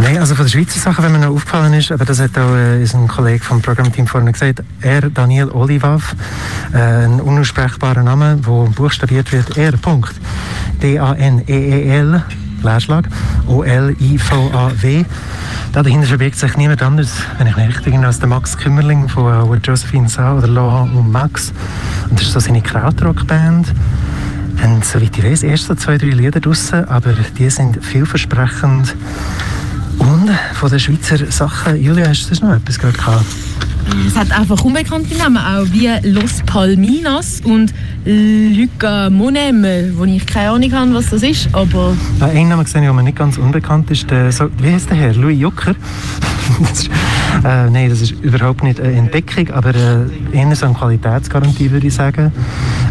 Nein, 0.02 0.18
also 0.18 0.34
von 0.34 0.44
den 0.44 0.50
Schweizer 0.50 0.78
Sachen, 0.78 1.02
wenn 1.02 1.12
mir 1.12 1.18
noch 1.20 1.34
aufgefallen 1.34 1.72
ist, 1.72 1.90
aber 1.90 2.04
das 2.04 2.20
hat 2.20 2.36
auch 2.36 2.54
äh, 2.54 2.82
ist 2.82 2.94
ein 2.94 3.08
Kollege 3.08 3.42
vom 3.42 3.62
Programmteam 3.62 4.06
vorhin 4.06 4.30
gesagt, 4.30 4.62
er, 4.82 5.08
Daniel 5.08 5.48
Olivav, 5.48 6.14
äh, 6.74 6.76
ein 6.76 7.22
unaussprechbarer 7.22 8.02
Name, 8.02 8.38
wo 8.42 8.64
buchstabiert 8.64 9.32
wird, 9.32 9.56
er, 9.56 9.72
Punkt, 9.78 10.12
D-A-N-E-E-L, 10.82 12.22
Leerschlag, 12.62 13.08
O-L-I-V-A-W. 13.46 15.04
Da 15.72 15.82
dahinter 15.82 16.06
verbirgt 16.08 16.36
sich 16.36 16.56
niemand 16.56 16.82
anders, 16.82 17.12
wenn 17.38 17.46
ich 17.46 17.56
mich 17.56 17.68
richtig 17.68 17.88
erinnere, 17.88 18.08
als 18.08 18.18
der 18.18 18.28
Max 18.28 18.56
Kümmerling 18.56 19.08
von 19.08 19.52
äh, 19.52 19.56
Josephine 19.62 20.08
Sa 20.08 20.36
oder 20.36 20.48
Laurent 20.48 20.94
und 20.94 21.12
Max. 21.12 21.52
Und 22.08 22.18
das 22.18 22.26
ist 22.26 22.32
so 22.32 22.40
seine 22.40 22.62
Krautrock-Band 22.62 23.72
haben, 24.62 24.82
soweit 24.82 25.16
ich 25.16 25.24
weiß, 25.24 25.42
erst 25.42 25.66
so 25.66 25.74
zwei, 25.74 25.98
drei 25.98 26.08
Lieder 26.08 26.40
draussen, 26.40 26.86
aber 26.88 27.14
die 27.38 27.50
sind 27.50 27.84
vielversprechend. 27.84 28.94
Und 29.98 30.30
von 30.54 30.70
den 30.70 30.80
Schweizer 30.80 31.30
Sachen, 31.30 31.82
Julia, 31.82 32.08
hast 32.08 32.22
du 32.22 32.34
sonst 32.34 32.42
noch 32.42 32.54
etwas 32.54 32.78
gehabt? 32.78 33.24
Es 34.06 34.16
hat 34.16 34.30
einfach 34.32 34.62
unbekannte 34.64 35.16
Namen, 35.16 35.38
auch 35.38 35.66
wie 35.72 35.88
Los 36.08 36.42
Palminas 36.46 37.40
und 37.44 37.72
Luca 38.04 39.10
Monem, 39.10 39.64
wo 39.96 40.04
ich 40.04 40.26
keine 40.26 40.50
Ahnung 40.50 40.72
habe, 40.72 40.94
was 40.94 41.10
das 41.10 41.22
ist, 41.22 41.48
aber 41.52 41.94
Äh, 42.20 42.38
Ein 42.38 42.48
Name 42.48 42.64
gesehen, 42.64 42.82
der 42.82 42.92
mir 42.92 43.02
nicht 43.02 43.18
ganz 43.18 43.36
unbekannt 43.38 43.90
ist, 43.90 44.10
der, 44.10 44.32
so, 44.32 44.48
wie 44.60 44.72
heißt 44.72 44.90
der 44.90 44.96
Herr? 44.96 45.14
Louis 45.14 45.38
Jucker? 45.38 45.74
äh, 47.44 47.70
nein, 47.70 47.90
das 47.90 48.00
ist 48.00 48.12
überhaupt 48.22 48.62
nicht 48.64 48.80
eine 48.80 48.92
Entdeckung, 48.92 49.50
aber 49.50 49.74
äh, 49.74 50.06
eher 50.32 50.56
so 50.56 50.66
eine 50.66 50.74
Qualitätsgarantie, 50.74 51.70
würde 51.70 51.86
ich 51.86 51.94
sagen. 51.94 52.32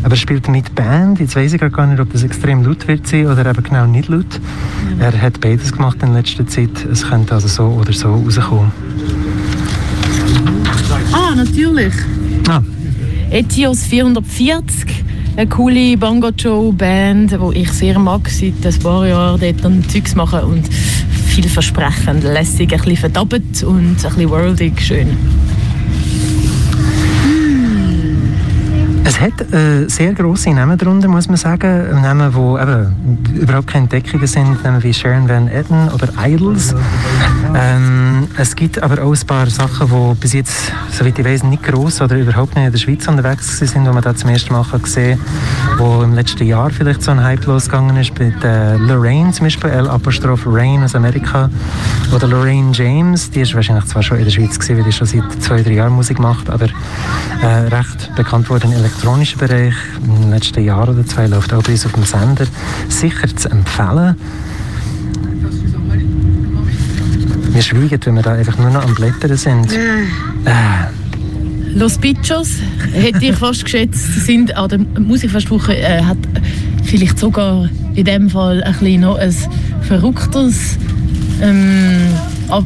Aber 0.03 0.13
er 0.13 0.17
spielt 0.17 0.47
mit 0.47 0.73
Band. 0.75 1.19
Jetzt 1.19 1.35
weiß 1.35 1.53
ich 1.53 1.59
gar 1.59 1.87
nicht, 1.87 1.99
ob 1.99 2.11
das 2.13 2.23
extrem 2.23 2.63
laut 2.63 2.87
wird 2.87 3.05
sein 3.07 3.27
oder 3.27 3.45
eben 3.45 3.63
genau 3.63 3.85
nicht 3.85 4.07
laut. 4.07 4.39
Er 4.99 5.19
hat 5.21 5.41
beides 5.41 5.71
gemacht 5.73 5.97
in 6.03 6.13
letzter 6.13 6.47
Zeit. 6.47 6.85
Es 6.91 7.07
könnte 7.07 7.33
also 7.33 7.47
so 7.47 7.63
oder 7.79 7.91
so 7.91 8.13
rauskommen. 8.13 8.71
Natürlich. 11.45 11.93
Ah. 12.49 12.61
Etios 13.31 13.83
440, 13.85 14.87
eine 15.37 15.47
coole 15.47 15.95
Bango-Joe-Band, 15.95 17.31
die 17.31 17.59
ich 17.59 17.71
sehr 17.71 17.97
mag, 17.97 18.27
seit 18.27 18.65
ein 18.65 18.79
paar 18.81 19.07
Jahren 19.07 19.39
dort 19.39 19.63
dann 19.63 19.87
Zeugs 19.87 20.15
machen 20.15 20.41
und 20.41 20.67
vielversprechend, 21.27 22.25
lässig, 22.25 22.73
ein 22.73 22.79
bisschen 22.79 22.97
verdammt 22.97 23.63
und 23.63 23.77
ein 23.77 23.95
bisschen 23.95 24.29
worldig, 24.29 24.81
schön. 24.81 25.15
Es 29.09 29.19
hat 29.19 29.41
äh, 29.51 29.89
sehr 29.89 30.13
grosse 30.13 30.51
Namen 30.51 30.77
darunter, 30.77 31.07
muss 31.07 31.27
man 31.27 31.37
sagen. 31.37 31.99
Namen, 31.99 32.31
die 32.31 32.61
eben 32.61 33.39
überhaupt 33.41 33.65
keine 33.65 33.85
Entdeckungen 33.85 34.27
sind, 34.27 34.63
Namen 34.63 34.83
wie 34.83 34.93
Sharon 34.93 35.27
Van 35.27 35.47
Etten 35.47 35.89
oder 35.89 36.09
Idols. 36.23 36.75
Ähm, 37.55 38.27
es 38.37 38.55
gibt 38.55 38.83
aber 38.83 39.01
auch 39.01 39.15
ein 39.15 39.25
paar 39.25 39.47
Sachen, 39.47 39.87
die 39.87 40.15
bis 40.19 40.33
jetzt, 40.33 40.71
soweit 40.91 41.17
ich 41.17 41.25
weiß, 41.25 41.43
nicht 41.45 41.63
gross 41.63 41.99
oder 42.01 42.17
überhaupt 42.17 42.55
nicht 42.55 42.67
in 42.67 42.71
der 42.71 42.77
Schweiz 42.77 43.07
unterwegs 43.07 43.57
sind, 43.57 43.83
die 43.83 43.89
man 43.89 44.03
da 44.03 44.15
zum 44.15 44.29
ersten 44.29 44.53
Mal 44.53 44.63
kann 44.63 44.85
sehen 44.85 45.19
kann, 45.19 45.79
wo 45.79 46.03
im 46.03 46.13
letzten 46.13 46.45
Jahr 46.45 46.69
vielleicht 46.69 47.01
so 47.01 47.09
ein 47.09 47.23
Hype 47.23 47.47
losgegangen 47.47 47.97
ist, 47.97 48.17
mit 48.19 48.43
äh, 48.43 48.75
Lorraine 48.75 49.31
zum 49.31 49.47
Beispiel, 49.47 49.71
L 49.71 49.89
Apostroph 49.89 50.45
Rain 50.45 50.83
aus 50.83 50.93
Amerika, 50.93 51.49
oder 52.13 52.27
Lorraine 52.27 52.73
James, 52.73 53.31
die 53.31 53.41
ist 53.41 53.55
wahrscheinlich 53.55 53.85
zwar 53.85 54.03
schon 54.03 54.19
in 54.19 54.25
der 54.25 54.31
Schweiz 54.31 54.59
gewesen, 54.59 54.77
weil 54.77 54.83
die 54.83 54.91
schon 54.91 55.07
seit 55.07 55.41
zwei, 55.41 55.63
drei 55.63 55.73
Jahren 55.73 55.93
Musik 55.93 56.19
macht, 56.19 56.47
aber 56.47 56.67
äh, 57.41 57.47
recht 57.75 58.15
bekannt 58.15 58.47
wurde 58.51 58.67
im 58.67 58.73
elektronischen 58.99 59.39
Bereich. 59.39 59.75
Im 60.03 60.29
letzten 60.29 60.63
Jahr 60.63 60.89
oder 60.89 61.05
zwei 61.05 61.27
läuft 61.27 61.53
auch 61.53 61.63
bei 61.63 61.71
uns 61.71 61.85
auf 61.85 61.93
dem 61.93 62.03
Sender. 62.03 62.45
Sicher 62.89 63.33
zu 63.33 63.49
empfehlen. 63.49 64.15
Wir 67.51 67.61
schweigen, 67.61 67.99
wenn 68.03 68.15
wir 68.15 68.21
da 68.21 68.33
einfach 68.33 68.57
nur 68.57 68.69
noch 68.69 68.83
am 68.83 68.93
Blättern 68.95 69.37
sind. 69.37 69.71
Äh, 69.71 70.03
Los 71.73 71.97
Pichos, 71.97 72.55
hätte 72.91 73.25
ich 73.25 73.35
fast 73.35 73.63
geschätzt, 73.63 74.25
sind 74.25 74.55
an 74.57 74.69
der 74.69 74.79
Musikfestwoche, 75.01 75.77
äh, 75.77 76.03
hat 76.03 76.17
vielleicht 76.83 77.19
sogar 77.19 77.69
in 77.95 78.03
dem 78.03 78.29
Fall 78.29 78.61
ein 78.63 78.73
bisschen 78.73 79.01
noch 79.01 79.17
ein 79.17 79.33
verrücktes 79.83 80.77
ähm, 81.41 82.01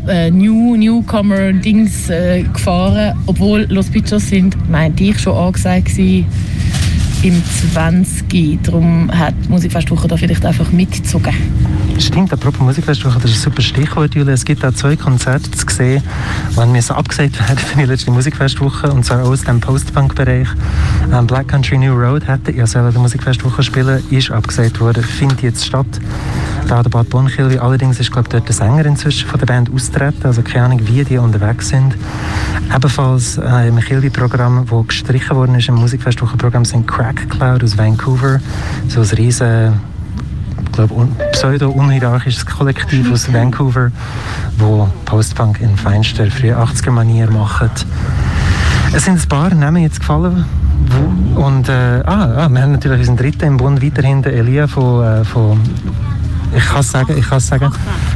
äh, 0.07 0.31
New, 0.31 0.75
Newcomer-Dings 0.75 2.09
äh, 2.09 2.43
gefahren, 2.43 3.17
obwohl 3.25 3.65
Los 3.69 3.89
Pichos 3.89 4.29
sind, 4.29 4.57
meinte 4.69 5.03
ich, 5.03 5.19
schon 5.19 5.35
angesagt 5.35 5.85
gewesen, 5.85 6.25
im 7.23 7.41
20. 7.71 8.59
Darum 8.63 9.09
hat 9.11 9.33
die 9.45 9.49
Musikfestwoche 9.49 10.07
da 10.07 10.17
vielleicht 10.17 10.45
einfach 10.45 10.71
mitgezogen. 10.71 11.33
Stimmt, 11.99 12.33
apropos 12.33 12.59
Musikfestwoche, 12.59 13.19
das 13.19 13.31
ist 13.31 13.37
ein 13.37 13.51
super 13.51 13.61
Stichwort, 13.61 14.15
Julia. 14.15 14.33
Es 14.33 14.43
gibt 14.43 14.65
auch 14.65 14.73
zwei 14.73 14.95
Konzerte 14.95 15.49
zu 15.51 15.65
sehen, 15.69 16.03
die 16.51 16.65
müssen 16.65 16.93
abgesagt 16.93 17.39
werden 17.39 17.57
für 17.57 17.77
die 17.77 17.85
letzte 17.85 18.11
Musikfestwoche, 18.11 18.91
und 18.91 19.05
zwar 19.05 19.23
aus 19.23 19.43
dem 19.43 19.59
Post-Punk-Bereich. 19.59 20.47
Ähm, 21.11 21.27
Black 21.27 21.47
Country 21.47 21.77
New 21.77 21.93
Road 21.93 22.27
hätte 22.27 22.51
ja 22.51 22.65
selber 22.65 22.91
die 22.91 22.97
Musikfestwoche 22.97 23.63
spielen, 23.63 24.03
ist 24.09 24.31
abgesagt 24.31 24.79
worden, 24.79 25.03
findet 25.03 25.41
jetzt 25.43 25.65
statt. 25.65 25.87
Da 26.67 26.81
der 26.81 26.89
Bad 26.89 27.09
Bonnkilby, 27.09 27.59
allerdings 27.59 27.99
ist 27.99 28.11
glaube 28.11 28.29
dort 28.29 28.47
der 28.47 28.55
Sänger 28.55 28.85
inzwischen 28.85 29.27
von 29.27 29.39
der 29.39 29.45
Band 29.45 29.71
austreten, 29.73 30.25
also 30.25 30.41
keine 30.41 30.65
Ahnung, 30.65 30.81
wie 30.85 31.03
die 31.03 31.17
unterwegs 31.17 31.69
sind. 31.69 31.95
Ebenfalls 32.75 33.37
äh, 33.37 33.67
im 33.67 33.79
Kilby-Programm, 33.79 34.65
das 34.69 34.87
gestrichen 34.87 35.35
worden 35.35 35.55
ist 35.55 35.67
im 35.67 35.75
Musikfestwoche-Programm, 35.75 36.65
sind 36.65 36.87
Crack 36.87 37.29
Cloud 37.29 37.63
aus 37.63 37.77
Vancouver, 37.77 38.39
so 38.87 39.01
ein 39.01 39.07
riesen 39.09 39.73
glaube, 40.73 40.93
un 40.93 41.15
pseudo-unhierarchisches 41.31 42.45
Kollektiv 42.45 43.11
aus 43.11 43.31
Vancouver, 43.31 43.91
wo 44.57 44.89
Postpunk 45.05 45.61
in 45.61 45.77
feinster 45.77 46.27
früh 46.27 46.51
80er-Manier 46.51 47.29
macht. 47.29 47.85
Es 48.93 49.05
sind 49.05 49.19
ein 49.19 49.29
paar 49.29 49.53
Namen 49.53 49.83
jetzt 49.83 49.99
gefallen. 49.99 50.45
Und 51.35 51.69
äh, 51.69 52.01
ah, 52.05 52.45
ah, 52.45 52.49
wir 52.49 52.61
haben 52.61 52.71
natürlich 52.73 52.99
unseren 52.99 53.17
dritten 53.17 53.45
im 53.45 53.57
Bund 53.57 53.83
weiterhin, 53.83 54.21
den 54.21 54.33
Elia 54.33 54.67
von, 54.67 55.03
äh, 55.03 55.23
von 55.23 55.59
ich 56.55 56.65
kann 56.65 56.79
es 56.79 56.91
sagen, 56.91 57.17
ich 57.17 57.27
kann 57.27 57.39
sagen, 57.39 57.71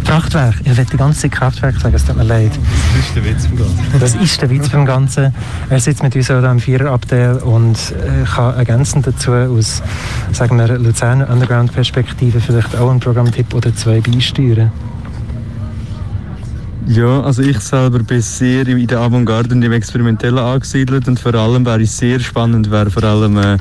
Kraftwerk. 0.05 0.55
Ich 0.63 0.77
will 0.77 0.85
die 0.85 0.97
ganze 0.97 1.21
Zeit 1.21 1.31
Kraftwerk 1.31 1.79
sagen, 1.79 1.95
es 1.95 2.05
tut 2.05 2.17
mir 2.17 2.23
leid. 2.23 2.51
Das 2.95 3.05
ist 3.05 3.15
der 3.15 3.23
Witz 3.25 3.47
vom 3.47 3.57
Ganzen. 3.57 3.99
Das 3.99 4.15
ist 4.15 4.41
der 4.41 4.49
Witz 4.49 4.69
beim 4.69 4.85
Ganzen. 4.85 5.33
Er 5.69 5.79
sitzt 5.79 6.03
mit 6.03 6.15
uns 6.15 6.27
da 6.27 6.51
im 6.51 6.59
Viererabteil 6.59 7.37
und 7.37 7.75
äh, 7.75 8.25
kann 8.25 8.55
ergänzend 8.55 9.07
dazu 9.07 9.33
aus, 9.33 9.81
sagen 10.31 10.57
wir, 10.57 10.77
Luzerner 10.77 11.29
Underground-Perspektive 11.29 12.39
vielleicht 12.39 12.75
auch 12.75 12.89
einen 12.89 12.99
Programmtipp 12.99 13.53
oder 13.53 13.75
zwei 13.75 14.01
beisteuern. 14.01 14.71
Ja, 16.89 17.19
also 17.19 17.41
ich 17.41 17.59
selber 17.59 17.99
bin 17.99 18.21
sehr 18.21 18.65
in 18.65 18.87
der 18.87 18.99
Avantgarde 18.99 19.53
und 19.53 19.61
im 19.61 19.73
Experimentellen 19.73 20.37
angesiedelt 20.37 21.05
und 21.09 21.19
vor 21.19 21.35
allem 21.35 21.65
wäre 21.65 21.81
ich 21.81 21.91
sehr 21.91 22.17
spannend, 22.21 22.71
wäre 22.71 22.89
vor 22.89 23.03
allem 23.03 23.37
äh, 23.37 23.57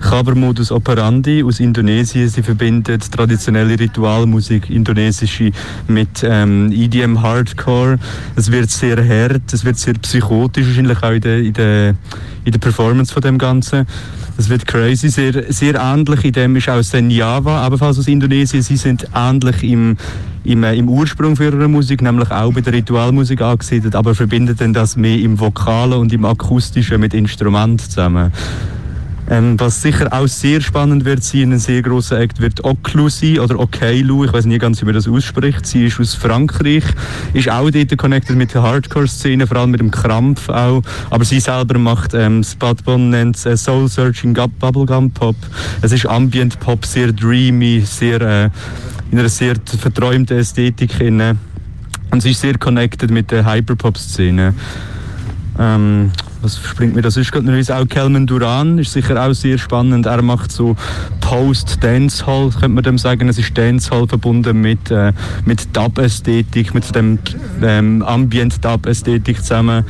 Kaber-Modus 0.00 0.72
Operandi 0.72 1.44
aus 1.44 1.60
Indonesien. 1.60 2.26
Sie 2.30 2.42
verbindet 2.42 3.12
traditionelle 3.12 3.78
Ritualmusik, 3.78 4.70
indonesische, 4.70 5.52
mit 5.88 6.24
ähm, 6.24 6.72
EDM 6.72 7.20
Hardcore. 7.20 7.98
Es 8.34 8.50
wird 8.50 8.70
sehr 8.70 8.96
hart, 8.96 9.52
es 9.52 9.62
wird 9.62 9.76
sehr 9.76 9.94
psychotisch, 9.94 10.66
wahrscheinlich 10.66 11.02
auch 11.02 11.12
in 11.12 11.20
der, 11.20 11.38
in 11.38 11.52
der, 11.52 11.88
in 12.46 12.52
der 12.52 12.58
Performance 12.60 13.12
von 13.12 13.20
dem 13.20 13.36
Ganzen. 13.36 13.86
Es 14.38 14.48
wird 14.48 14.66
crazy, 14.66 15.10
sehr, 15.10 15.52
sehr 15.52 15.74
ähnlich. 15.74 16.24
In 16.24 16.32
dem 16.32 16.56
ist 16.56 16.66
auch 16.70 16.82
Senjava, 16.82 17.66
ebenfalls 17.66 17.98
aus 17.98 18.08
Indonesien. 18.08 18.62
Sie 18.62 18.78
sind 18.78 19.06
ähnlich 19.14 19.62
im, 19.62 19.98
im, 20.44 20.64
äh, 20.64 20.74
im 20.74 20.88
Ursprung 20.88 21.36
für 21.36 21.44
ihre 21.44 21.68
Musik, 21.68 22.02
nämlich 22.02 22.30
auch 22.30 22.52
bei 22.52 22.60
der 22.60 22.72
Ritualmusik 22.72 23.40
angesiedelt, 23.42 23.94
aber 23.94 24.14
verbinden 24.14 24.56
dann 24.56 24.72
das 24.72 24.96
mehr 24.96 25.18
im 25.18 25.38
Vokalen 25.38 25.94
und 25.94 26.12
im 26.12 26.24
Akustischen 26.24 27.00
mit 27.00 27.14
Instrument 27.14 27.80
zusammen. 27.80 28.32
Ähm, 29.30 29.60
was 29.60 29.80
sicher 29.80 30.12
auch 30.12 30.26
sehr 30.26 30.60
spannend 30.60 31.04
wird 31.04 31.22
sein, 31.22 31.52
ein 31.52 31.60
sehr 31.60 31.82
grosser 31.82 32.18
Act 32.18 32.40
wird 32.40 32.64
Oklu 32.64 33.08
sein, 33.08 33.38
oder 33.38 33.60
Okeilu, 33.60 34.24
ich 34.24 34.32
weiß 34.32 34.46
nie 34.46 34.58
ganz, 34.58 34.80
wie 34.80 34.86
man 34.86 34.94
das 34.94 35.06
ausspricht. 35.06 35.64
Sie 35.64 35.86
ist 35.86 36.00
aus 36.00 36.16
Frankreich, 36.16 36.82
ist 37.32 37.48
auch 37.48 37.70
dort 37.70 37.96
connected 37.96 38.34
mit 38.34 38.52
der 38.52 38.62
Hardcore-Szene, 38.62 39.46
vor 39.46 39.58
allem 39.58 39.70
mit 39.70 39.78
dem 39.78 39.92
Krampf 39.92 40.48
auch. 40.48 40.82
Aber 41.10 41.24
sie 41.24 41.38
selber 41.38 41.78
macht, 41.78 42.12
ähm, 42.12 42.42
Spatbon 42.42 43.10
nennt 43.10 43.36
es 43.36 43.46
äh, 43.46 43.56
Soul 43.56 43.86
Searching 43.86 44.34
Bubblegum 44.34 45.12
Pop. 45.12 45.36
Es 45.80 45.92
ist 45.92 46.06
Ambient 46.06 46.58
Pop, 46.58 46.84
sehr 46.84 47.12
dreamy, 47.12 47.84
sehr, 47.86 48.20
äh, 48.20 48.50
in 49.10 49.18
einer 49.18 49.28
sehr 49.28 49.54
verträumten 49.78 50.38
Ästhetik. 50.38 51.00
Inne. 51.00 51.36
Und 52.10 52.22
sie 52.22 52.32
ist 52.32 52.40
sehr 52.40 52.58
connected 52.58 53.10
mit 53.10 53.30
der 53.30 53.44
Hyperpop-Szene. 53.44 54.54
Ähm, 55.58 56.10
was 56.42 56.58
springt 56.58 56.94
mir 56.94 57.02
das 57.02 57.16
ist 57.16 57.32
gerade 57.32 57.46
noch 57.50 57.70
auch 57.74 57.86
Kelman 57.86 58.26
Duran 58.26 58.78
ist 58.78 58.92
sicher 58.92 59.22
auch 59.22 59.34
sehr 59.34 59.58
spannend 59.58 60.06
er 60.06 60.22
macht 60.22 60.50
so 60.50 60.74
Post 61.20 61.82
Dancehall 61.82 62.48
könnte 62.50 62.68
man 62.68 62.84
dem 62.84 62.96
sagen 62.96 63.28
es 63.28 63.38
ist 63.38 63.56
Dancehall 63.58 64.08
verbunden 64.08 64.58
mit 64.60 64.90
äh, 64.90 65.12
mit 65.44 65.76
Dub 65.76 65.98
Ästhetik 65.98 66.72
mit 66.72 66.94
dem 66.94 67.18
ähm, 67.62 68.02
Ambient 68.02 68.64
Dub 68.64 68.86
Ästhetik 68.86 69.42
zusammen 69.42 69.84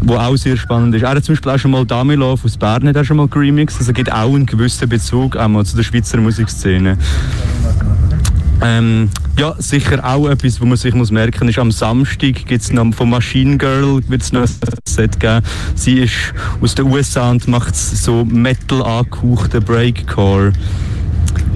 wo 0.00 0.16
auch 0.16 0.36
sehr 0.36 0.56
spannend 0.56 0.94
ist. 0.94 1.02
Er 1.02 1.10
hat 1.10 1.24
zum 1.24 1.34
Beispiel 1.34 1.52
auch 1.52 1.58
schon 1.58 1.70
mal 1.70 1.86
Damilov 1.86 2.44
aus 2.44 2.56
Bern 2.58 2.86
hat 2.88 2.96
er 2.96 3.04
schon 3.04 3.16
mal 3.16 3.28
geremixed, 3.28 3.78
also 3.78 3.92
gibt 3.92 4.12
auch 4.12 4.34
einen 4.34 4.44
gewissen 4.44 4.88
Bezug 4.88 5.36
einmal 5.36 5.64
zu 5.64 5.76
der 5.76 5.82
Schweizer 5.82 6.18
Musikszene. 6.18 6.98
Ähm, 8.62 9.10
ja, 9.38 9.54
sicher 9.58 10.04
auch 10.04 10.28
etwas, 10.28 10.60
wo 10.60 10.64
man 10.64 10.76
sich 10.76 10.94
muss 10.94 11.10
merken 11.10 11.48
ist, 11.48 11.58
am 11.58 11.72
Samstag 11.72 12.46
gibt 12.46 12.62
es 12.62 12.72
noch 12.72 12.94
von 12.94 13.10
Machine 13.10 13.58
Girl 13.58 14.00
wird's 14.08 14.32
noch 14.32 14.42
ein 14.42 14.48
Set 14.86 15.18
geben. 15.20 15.44
Sie 15.74 16.00
ist 16.00 16.34
aus 16.60 16.74
den 16.74 16.86
USA 16.86 17.30
und 17.30 17.48
macht 17.48 17.74
so 17.74 18.24
Metal 18.24 18.82
angehauchten 18.82 19.62
Breakcore. 19.62 20.52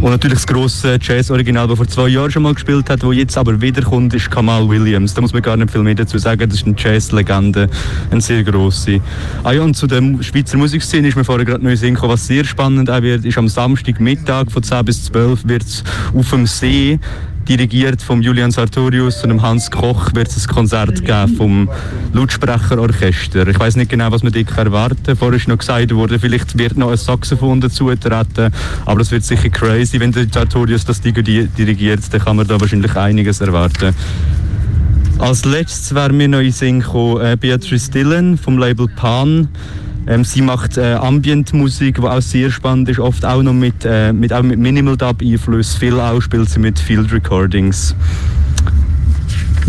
Und 0.01 0.11
natürlich 0.11 0.39
das 0.39 0.47
grosse 0.47 0.99
Jazz-Original, 1.01 1.67
das 1.67 1.77
vor 1.77 1.89
zwei 1.89 2.09
Jahren 2.09 2.31
schon 2.31 2.45
mal 2.45 2.55
gespielt 2.55 2.89
hat, 2.89 3.03
das 3.03 3.15
jetzt 3.15 3.37
aber 3.37 3.61
wiederkommt, 3.61 4.15
ist 4.15 4.31
Kamal 4.31 4.69
Williams. 4.69 5.15
Da 5.15 5.21
muss 5.21 5.33
man 5.33 5.43
gar 5.43 5.57
nicht 5.57 5.71
viel 5.71 5.83
mehr 5.83 5.95
dazu 5.95 6.19
sagen. 6.19 6.49
Das 6.49 6.59
ist 6.59 6.67
eine 6.67 6.77
Jazz-Legende, 6.79 7.69
eine 8.11 8.21
sehr 8.21 8.45
grosse. 8.45 9.01
Ah 9.43 9.53
ja, 9.53 9.63
und 9.63 9.75
zu 9.75 9.87
der 9.87 10.03
Schweizer 10.23 10.57
Musikszene 10.57 11.09
ist 11.09 11.17
mir 11.17 11.25
vorher 11.25 11.45
gerade 11.45 11.65
neu 11.65 11.77
gekommen, 11.77 12.13
was 12.13 12.27
sehr 12.27 12.45
spannend 12.45 12.91
auch 12.91 13.03
wird, 13.03 13.25
ist 13.25 13.39
am 13.39 13.49
Samstagmittag 13.49 14.51
von 14.51 14.63
10 14.63 14.85
bis 14.85 15.05
12 15.05 15.49
wird 15.49 15.63
es 15.63 15.85
auf 16.15 16.31
dem 16.31 16.47
See 16.47 16.99
dirigiert 17.49 18.03
von 18.03 18.23
Julian 18.23 18.51
Sartorius 18.51 19.25
und 19.25 19.41
Hans 19.41 19.71
Koch 19.71 20.13
wird 20.15 20.29
es 20.29 20.47
ein 20.47 20.55
Konzert 20.55 21.05
geben 21.05 21.35
vom 21.37 21.71
Lautsprecherorchester. 22.13 23.49
Ich 23.49 23.59
weiß 23.59 23.77
nicht 23.77 23.91
genau, 23.91 24.13
was 24.13 24.23
man 24.23 24.33
dort 24.33 24.57
erwarten. 24.57 25.17
Vorher 25.17 25.39
ist 25.39 25.49
noch 25.49 25.57
gesagt 25.57 25.95
worden, 25.95 26.21
vielleicht 26.21 26.59
wird 26.59 26.77
noch 26.77 26.91
ein 26.91 26.97
Saxophon 26.99 27.61
dazu 27.61 27.95
treten, 27.95 28.53
aber 28.85 28.99
das 28.99 29.11
wird 29.11 29.25
sicher 29.25 29.49
crazy, 29.49 29.99
wenn 29.99 30.13
der 30.13 30.27
Sartorius 30.31 30.85
das 30.85 31.01
dirigiert, 31.01 32.01
dann 32.13 32.21
kann 32.21 32.37
man 32.37 32.47
da 32.47 32.61
wahrscheinlich 32.61 32.95
einiges 32.97 33.41
erwarten. 33.41 33.95
Als 35.19 35.45
letztes 35.45 35.95
wäre 35.95 36.13
mir 36.13 36.29
noch 36.29 36.41
in 36.41 36.53
Sinn 36.53 36.81
gekommen, 36.81 37.25
äh, 37.25 37.37
Beatrice 37.37 37.91
Dillon 37.91 38.37
vom 38.37 38.59
Label 38.59 38.89
Pan. 38.89 39.49
Ähm, 40.09 40.25
sie 40.25 40.41
macht 40.41 40.79
äh, 40.79 40.95
Ambient-Musik, 40.95 41.97
die 41.97 42.03
auch 42.03 42.23
sehr 42.23 42.51
spannend 42.51 42.89
ist, 42.89 42.99
oft 42.99 43.27
auch 43.27 43.43
noch 43.43 43.53
mit, 43.53 43.85
äh, 43.85 44.11
mit, 44.15 44.33
auch 44.33 44.43
mit 44.43 44.59
Minimal 44.59 44.97
Dub-Einfluss. 44.97 45.75
Viel 45.75 46.01
auch 46.01 46.21
spielt 46.23 46.49
sie 46.49 46.59
mit 46.59 46.79
Field 46.79 47.13
Recordings. 47.13 47.95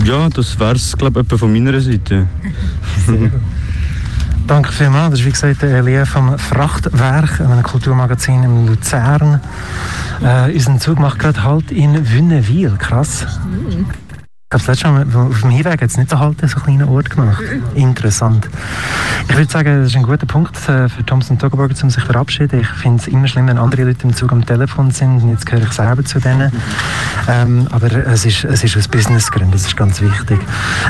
Ja, 0.05 0.29
das 0.29 0.57
wäre 0.57 0.75
es, 0.75 0.95
glaube 0.97 1.25
ich, 1.29 1.39
von 1.39 1.51
meiner 1.51 1.81
Seite. 1.81 2.27
Danke 4.47 4.71
vielmals. 4.71 5.11
Das 5.11 5.19
ist 5.19 5.25
wie 5.25 5.31
gesagt 5.31 5.61
der 5.61 5.77
Elia 5.77 6.05
vom 6.05 6.37
Frachtwerk, 6.39 7.41
einem 7.41 7.61
Kulturmagazin 7.61 8.41
in 8.41 8.65
Luzern. 8.65 9.41
Äh, 10.23 10.53
unseren 10.53 10.79
Zug 10.79 10.99
macht 10.99 11.19
gerade 11.19 11.43
halt 11.43 11.69
in 11.69 12.09
Wünnewil. 12.09 12.75
Krass. 12.79 13.27
Ich 14.51 14.65
glaube, 14.65 14.65
das 14.65 14.83
letzte 14.83 15.15
Mal 15.15 15.27
auf 15.27 15.41
dem 15.41 15.51
Hinweg 15.51 15.79
es 15.83 15.95
nicht 15.95 16.09
so 16.09 16.17
halt 16.17 16.41
so 16.41 16.47
einen 16.47 16.63
kleinen 16.63 16.89
Ort 16.89 17.11
gemacht. 17.11 17.43
Interessant. 17.75 18.49
Ich 19.29 19.37
würde 19.37 19.51
sagen, 19.51 19.81
das 19.81 19.91
ist 19.91 19.95
ein 19.95 20.01
guter 20.01 20.25
Punkt 20.25 20.57
für 20.57 20.89
Thompson 21.05 21.37
Togoburger, 21.37 21.75
um 21.83 21.89
sich 21.91 22.01
zu 22.01 22.07
verabschieden. 22.07 22.61
Ich 22.61 22.67
finde 22.67 22.99
es 22.99 23.07
immer 23.07 23.27
schlimm, 23.27 23.45
wenn 23.45 23.59
andere 23.59 23.83
Leute 23.83 24.07
im 24.07 24.15
Zug 24.15 24.31
am 24.31 24.43
Telefon 24.43 24.89
sind. 24.89 25.21
Und 25.21 25.29
jetzt 25.29 25.45
gehöre 25.45 25.67
ich 25.67 25.71
selber 25.71 26.03
zu 26.03 26.19
denen. 26.19 26.51
Ähm, 27.27 27.67
aber 27.69 27.91
es 27.91 28.25
ist, 28.25 28.43
es 28.43 28.63
ist 28.63 28.75
aus 28.75 28.87
Businessgründen, 28.87 29.51
das 29.51 29.67
ist 29.67 29.77
ganz 29.77 30.01
wichtig. 30.01 30.39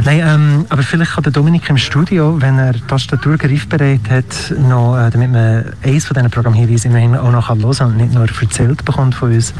Nein, 0.05 0.21
ähm, 0.23 0.65
aber 0.69 0.81
vielleicht 0.81 1.11
kann 1.11 1.23
der 1.23 1.33
Dominik 1.33 1.69
im 1.69 1.77
Studio, 1.77 2.41
wenn 2.41 2.57
er 2.59 2.75
Tastatur 2.87 3.35
griffbereit 3.35 4.09
hat, 4.09 4.57
noch, 4.57 4.97
äh, 4.97 5.09
damit 5.09 5.33
man 5.33 5.65
eines 5.83 6.05
von 6.05 6.13
diesen 6.13 6.31
Programmhinweisen 6.31 6.91
immerhin 6.91 7.17
auch 7.17 7.29
noch 7.29 7.49
hören 7.49 7.75
kann 7.77 7.87
und 7.89 7.97
nicht 7.97 8.13
nur 8.13 8.25
erzählt 8.25 8.85
bekommt 8.85 9.15
von 9.15 9.33
uns, 9.33 9.53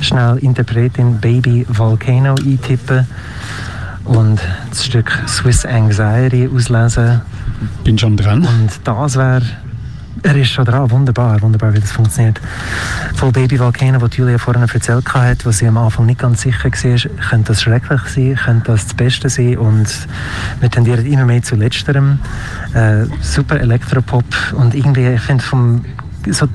schnell 0.00 0.38
Interpretin 0.38 1.20
Baby 1.20 1.66
Volcano 1.68 2.34
eintippen 2.36 3.06
und 4.04 4.40
das 4.70 4.84
Stück 4.84 5.10
Swiss 5.26 5.64
Anxiety 5.64 6.48
auslesen. 6.54 7.20
Bin 7.84 7.98
schon 7.98 8.16
dran. 8.16 8.44
Und 8.44 8.80
das 8.84 9.16
wäre 9.16 9.42
er 10.22 10.36
ist 10.36 10.50
schon 10.50 10.64
dran, 10.64 10.90
wunderbar, 10.90 11.40
wunderbar, 11.42 11.74
wie 11.74 11.80
das 11.80 11.90
funktioniert. 11.90 12.40
Voll 13.14 13.32
Baby 13.32 13.58
Volcano, 13.58 14.06
die 14.06 14.18
Julia 14.18 14.38
vorhin 14.38 14.62
erzählt 14.62 15.12
hat, 15.12 15.44
wo 15.44 15.50
sie 15.50 15.66
am 15.66 15.76
Anfang 15.76 16.06
nicht 16.06 16.20
ganz 16.20 16.42
sicher 16.42 16.64
war, 16.64 17.28
könnte 17.28 17.48
das 17.48 17.62
schrecklich 17.62 18.00
sein, 18.02 18.36
könnte 18.36 18.72
das 18.72 18.84
das 18.84 18.94
Beste 18.94 19.28
sein 19.28 19.58
und 19.58 19.88
wir 20.60 20.70
tendieren 20.70 21.04
immer 21.06 21.24
mehr 21.24 21.42
zu 21.42 21.56
letzterem. 21.56 22.18
Äh, 22.72 23.06
super 23.20 23.58
Elektropop 23.58 24.24
und 24.54 24.74
irgendwie, 24.74 25.08
ich 25.08 25.20
finde 25.20 25.42
vom 25.42 25.84
so 26.30 26.46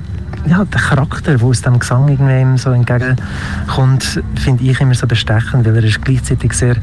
ja, 0.47 0.65
der 0.65 0.81
Charakter, 0.81 1.37
der 1.37 1.45
aus 1.45 1.61
dem 1.61 1.79
Gesang 1.79 2.07
irgendwie 2.07 2.57
so 2.57 2.71
entgegenkommt, 2.71 4.21
finde 4.35 4.63
ich 4.63 4.79
immer 4.79 4.93
so 4.93 5.07
bestechend, 5.07 5.65
weil 5.65 5.75
er 5.75 5.83
ist 5.83 6.01
gleichzeitig 6.01 6.53
sehr 6.53 6.75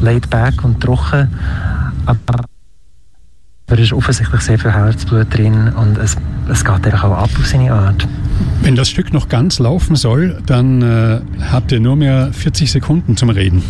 laid 0.00 0.28
back 0.30 0.64
und 0.64 0.80
trocken, 0.80 1.28
aber 2.06 2.44
er 3.66 3.78
ist 3.78 3.92
offensichtlich 3.92 4.40
sehr 4.42 4.58
viel 4.58 4.72
Herzblut 4.72 5.34
drin 5.34 5.72
und 5.72 5.96
es, 5.98 6.16
es 6.50 6.64
geht 6.64 6.84
einfach 6.84 7.04
auch 7.04 7.18
ab 7.18 7.30
auf 7.38 7.46
seine 7.46 7.72
Art. 7.72 8.06
Wenn 8.62 8.76
das 8.76 8.88
Stück 8.88 9.12
noch 9.12 9.28
ganz 9.28 9.58
laufen 9.58 9.96
soll, 9.96 10.42
dann 10.46 10.82
äh, 10.82 11.20
habt 11.50 11.72
ihr 11.72 11.80
nur 11.80 11.96
mehr 11.96 12.30
40 12.32 12.70
Sekunden 12.70 13.16
zum 13.16 13.30
Reden. 13.30 13.62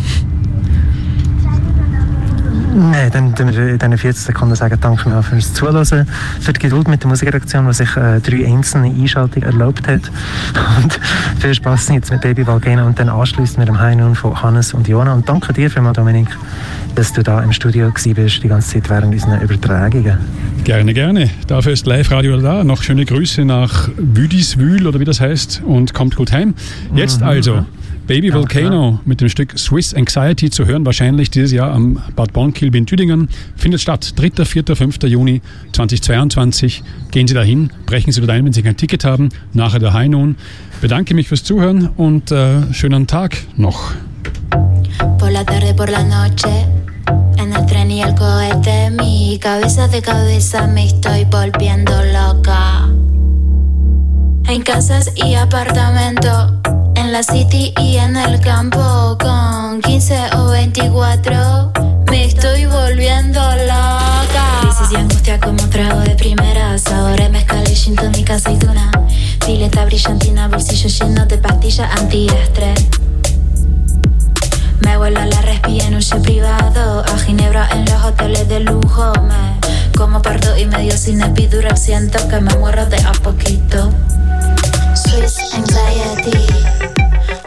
Nein, 2.91 3.09
dann 3.11 3.33
können 3.33 3.55
wir 3.55 3.67
in 3.69 3.79
diesen 3.79 3.97
40 3.97 4.25
Sekunden 4.25 4.55
sagen, 4.55 4.77
danke 4.79 5.09
mir 5.09 5.23
fürs 5.23 5.53
Zuhören, 5.53 5.85
für 5.85 6.53
die 6.53 6.59
Geduld 6.59 6.87
mit 6.87 7.01
der 7.01 7.09
Musikredaktion, 7.09 7.65
die 7.67 7.73
sich 7.73 7.95
äh, 7.97 8.19
drei 8.19 8.45
einzelne 8.45 8.87
Einschaltungen 8.87 9.49
erlaubt 9.49 9.87
hat. 9.87 10.01
Und 10.83 10.99
viel 11.39 11.53
Spaß 11.55 11.89
jetzt 11.89 12.11
mit 12.11 12.21
Baby 12.21 12.45
Valgena 12.45 12.85
und 12.85 12.99
dann 12.99 13.09
anschließend 13.09 13.59
mit 13.59 13.67
dem 13.67 13.79
Heinun 13.79 14.15
von 14.15 14.41
Hannes 14.41 14.73
und 14.73 14.87
Jona. 14.87 15.13
Und 15.13 15.27
danke 15.27 15.53
dir 15.53 15.69
vielmals, 15.69 15.95
Dominik, 15.95 16.27
dass 16.95 17.13
du 17.13 17.23
da 17.23 17.41
im 17.41 17.51
Studio 17.51 17.91
bist 17.91 18.43
die 18.43 18.47
ganze 18.47 18.73
Zeit 18.73 18.89
während 18.89 19.13
unserer 19.13 19.41
Übertragungen. 19.41 20.17
Gerne, 20.63 20.93
gerne. 20.93 21.29
Dafür 21.47 21.73
ist 21.73 21.85
Live-Radio 21.85 22.39
da. 22.41 22.63
Noch 22.63 22.83
schöne 22.83 23.05
Grüße 23.05 23.45
nach 23.45 23.89
Wüdiswühl 23.97 24.87
oder 24.87 24.99
wie 24.99 25.05
das 25.05 25.21
heißt 25.21 25.61
und 25.65 25.93
kommt 25.93 26.15
gut 26.15 26.31
heim. 26.31 26.55
Jetzt 26.93 27.21
mhm. 27.21 27.27
also 27.27 27.65
Baby 28.07 28.27
ja, 28.27 28.35
Volcano 28.35 28.69
klar. 28.69 29.01
mit 29.05 29.21
dem 29.21 29.29
Stück 29.29 29.57
Swiss 29.57 29.93
Anxiety 29.93 30.49
zu 30.51 30.65
hören, 30.65 30.85
wahrscheinlich 30.85 31.31
dieses 31.31 31.51
Jahr 31.51 31.71
am 31.71 31.99
Bad 32.15 32.33
Bonn-Kilby 32.33 32.77
in 32.77 32.85
Tüdingen. 32.85 33.29
Findet 33.55 33.81
statt 33.81 34.13
3., 34.15 34.45
4., 34.45 34.63
5. 34.75 35.03
Juni 35.03 35.41
2022. 35.71 36.83
Gehen 37.11 37.27
Sie 37.27 37.33
dahin, 37.33 37.71
brechen 37.85 38.11
Sie 38.11 38.21
dort 38.21 38.31
ein, 38.31 38.45
wenn 38.45 38.53
Sie 38.53 38.61
kein 38.61 38.77
Ticket 38.77 39.05
haben. 39.05 39.29
Nachher 39.53 39.79
daheim 39.79 40.11
nun. 40.11 40.35
Bedanke 40.81 41.15
mich 41.15 41.27
fürs 41.27 41.43
Zuhören 41.43 41.89
und 41.97 42.31
äh, 42.31 42.71
schönen 42.73 43.07
Tag 43.07 43.37
noch. 43.55 43.93
Por 45.17 45.31
la 45.31 45.43
tarde, 45.43 45.73
por 45.73 45.89
la 45.89 46.03
noche. 46.03 46.67
En 47.37 47.53
el 47.53 47.65
tren 47.65 47.91
y 47.91 48.01
el 48.01 48.15
cohete, 48.15 48.91
mi 48.91 49.39
cabeza 49.39 49.87
de 49.87 50.01
cabeza 50.01 50.67
me 50.67 50.85
estoy 50.85 51.25
volviendo 51.25 51.91
loca. 52.13 52.87
En 54.47 54.61
casas 54.61 55.11
y 55.15 55.33
apartamentos 55.35 56.53
en 56.95 57.11
la 57.11 57.23
city 57.23 57.73
y 57.81 57.97
en 57.97 58.15
el 58.15 58.39
campo 58.39 59.17
con 59.19 59.81
15 59.81 60.35
o 60.37 60.49
24 60.49 61.73
me 62.09 62.25
estoy 62.25 62.65
volviendo 62.65 63.39
loca. 63.39 64.61
Crisis 64.61 64.91
y 64.91 64.95
angustia 64.95 65.39
como 65.39 65.57
trago 65.69 65.99
de 66.01 66.15
primeras. 66.15 66.85
Ahora 66.87 67.27
mezcal 67.29 67.63
y 67.69 67.75
gin 67.75 67.95
tonic 67.95 68.29
aceituna. 68.29 68.91
Pileta 69.45 69.83
brillantina, 69.85 70.47
bolsillo 70.47 70.89
lleno 70.89 71.25
de 71.25 71.37
pastillas 71.37 71.91
antiestrés. 71.99 72.85
Me 74.81 74.97
vuelo 74.97 75.25
la 75.25 75.41
respi 75.41 75.81
en 75.81 75.95
un 75.95 76.01
jet 76.01 76.21
privado. 76.21 77.03
A 77.03 77.17
Ginebra 77.19 77.67
en 77.71 77.85
los 77.85 78.03
hoteles 78.03 78.47
de 78.47 78.59
lujo. 78.61 79.11
Me 79.23 79.55
como 79.97 80.21
pardo 80.21 80.57
y 80.57 80.65
medio 80.65 80.95
sin 80.97 81.21
epidural. 81.21 81.77
Siento 81.77 82.25
que 82.27 82.39
me 82.39 82.53
muero 82.55 82.85
de 82.85 82.97
a 82.97 83.11
poquito. 83.11 83.91
Swiss 85.07 85.53
anxiety, 85.53 86.47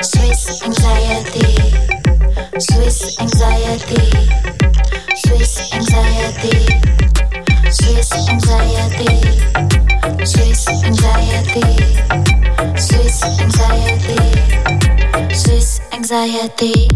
Swiss 0.02 0.62
anxiety, 0.62 1.48
Swiss 2.58 3.18
anxiety, 3.20 4.04
Swiss 5.16 5.72
anxiety, 5.74 6.56
Swiss 7.70 8.12
anxiety, 8.28 9.12
Swiss 10.24 10.68
anxiety, 10.84 11.68
Swiss 12.76 13.22
anxiety, 13.40 14.18
Swiss 15.34 15.80
anxiety. 15.92 16.88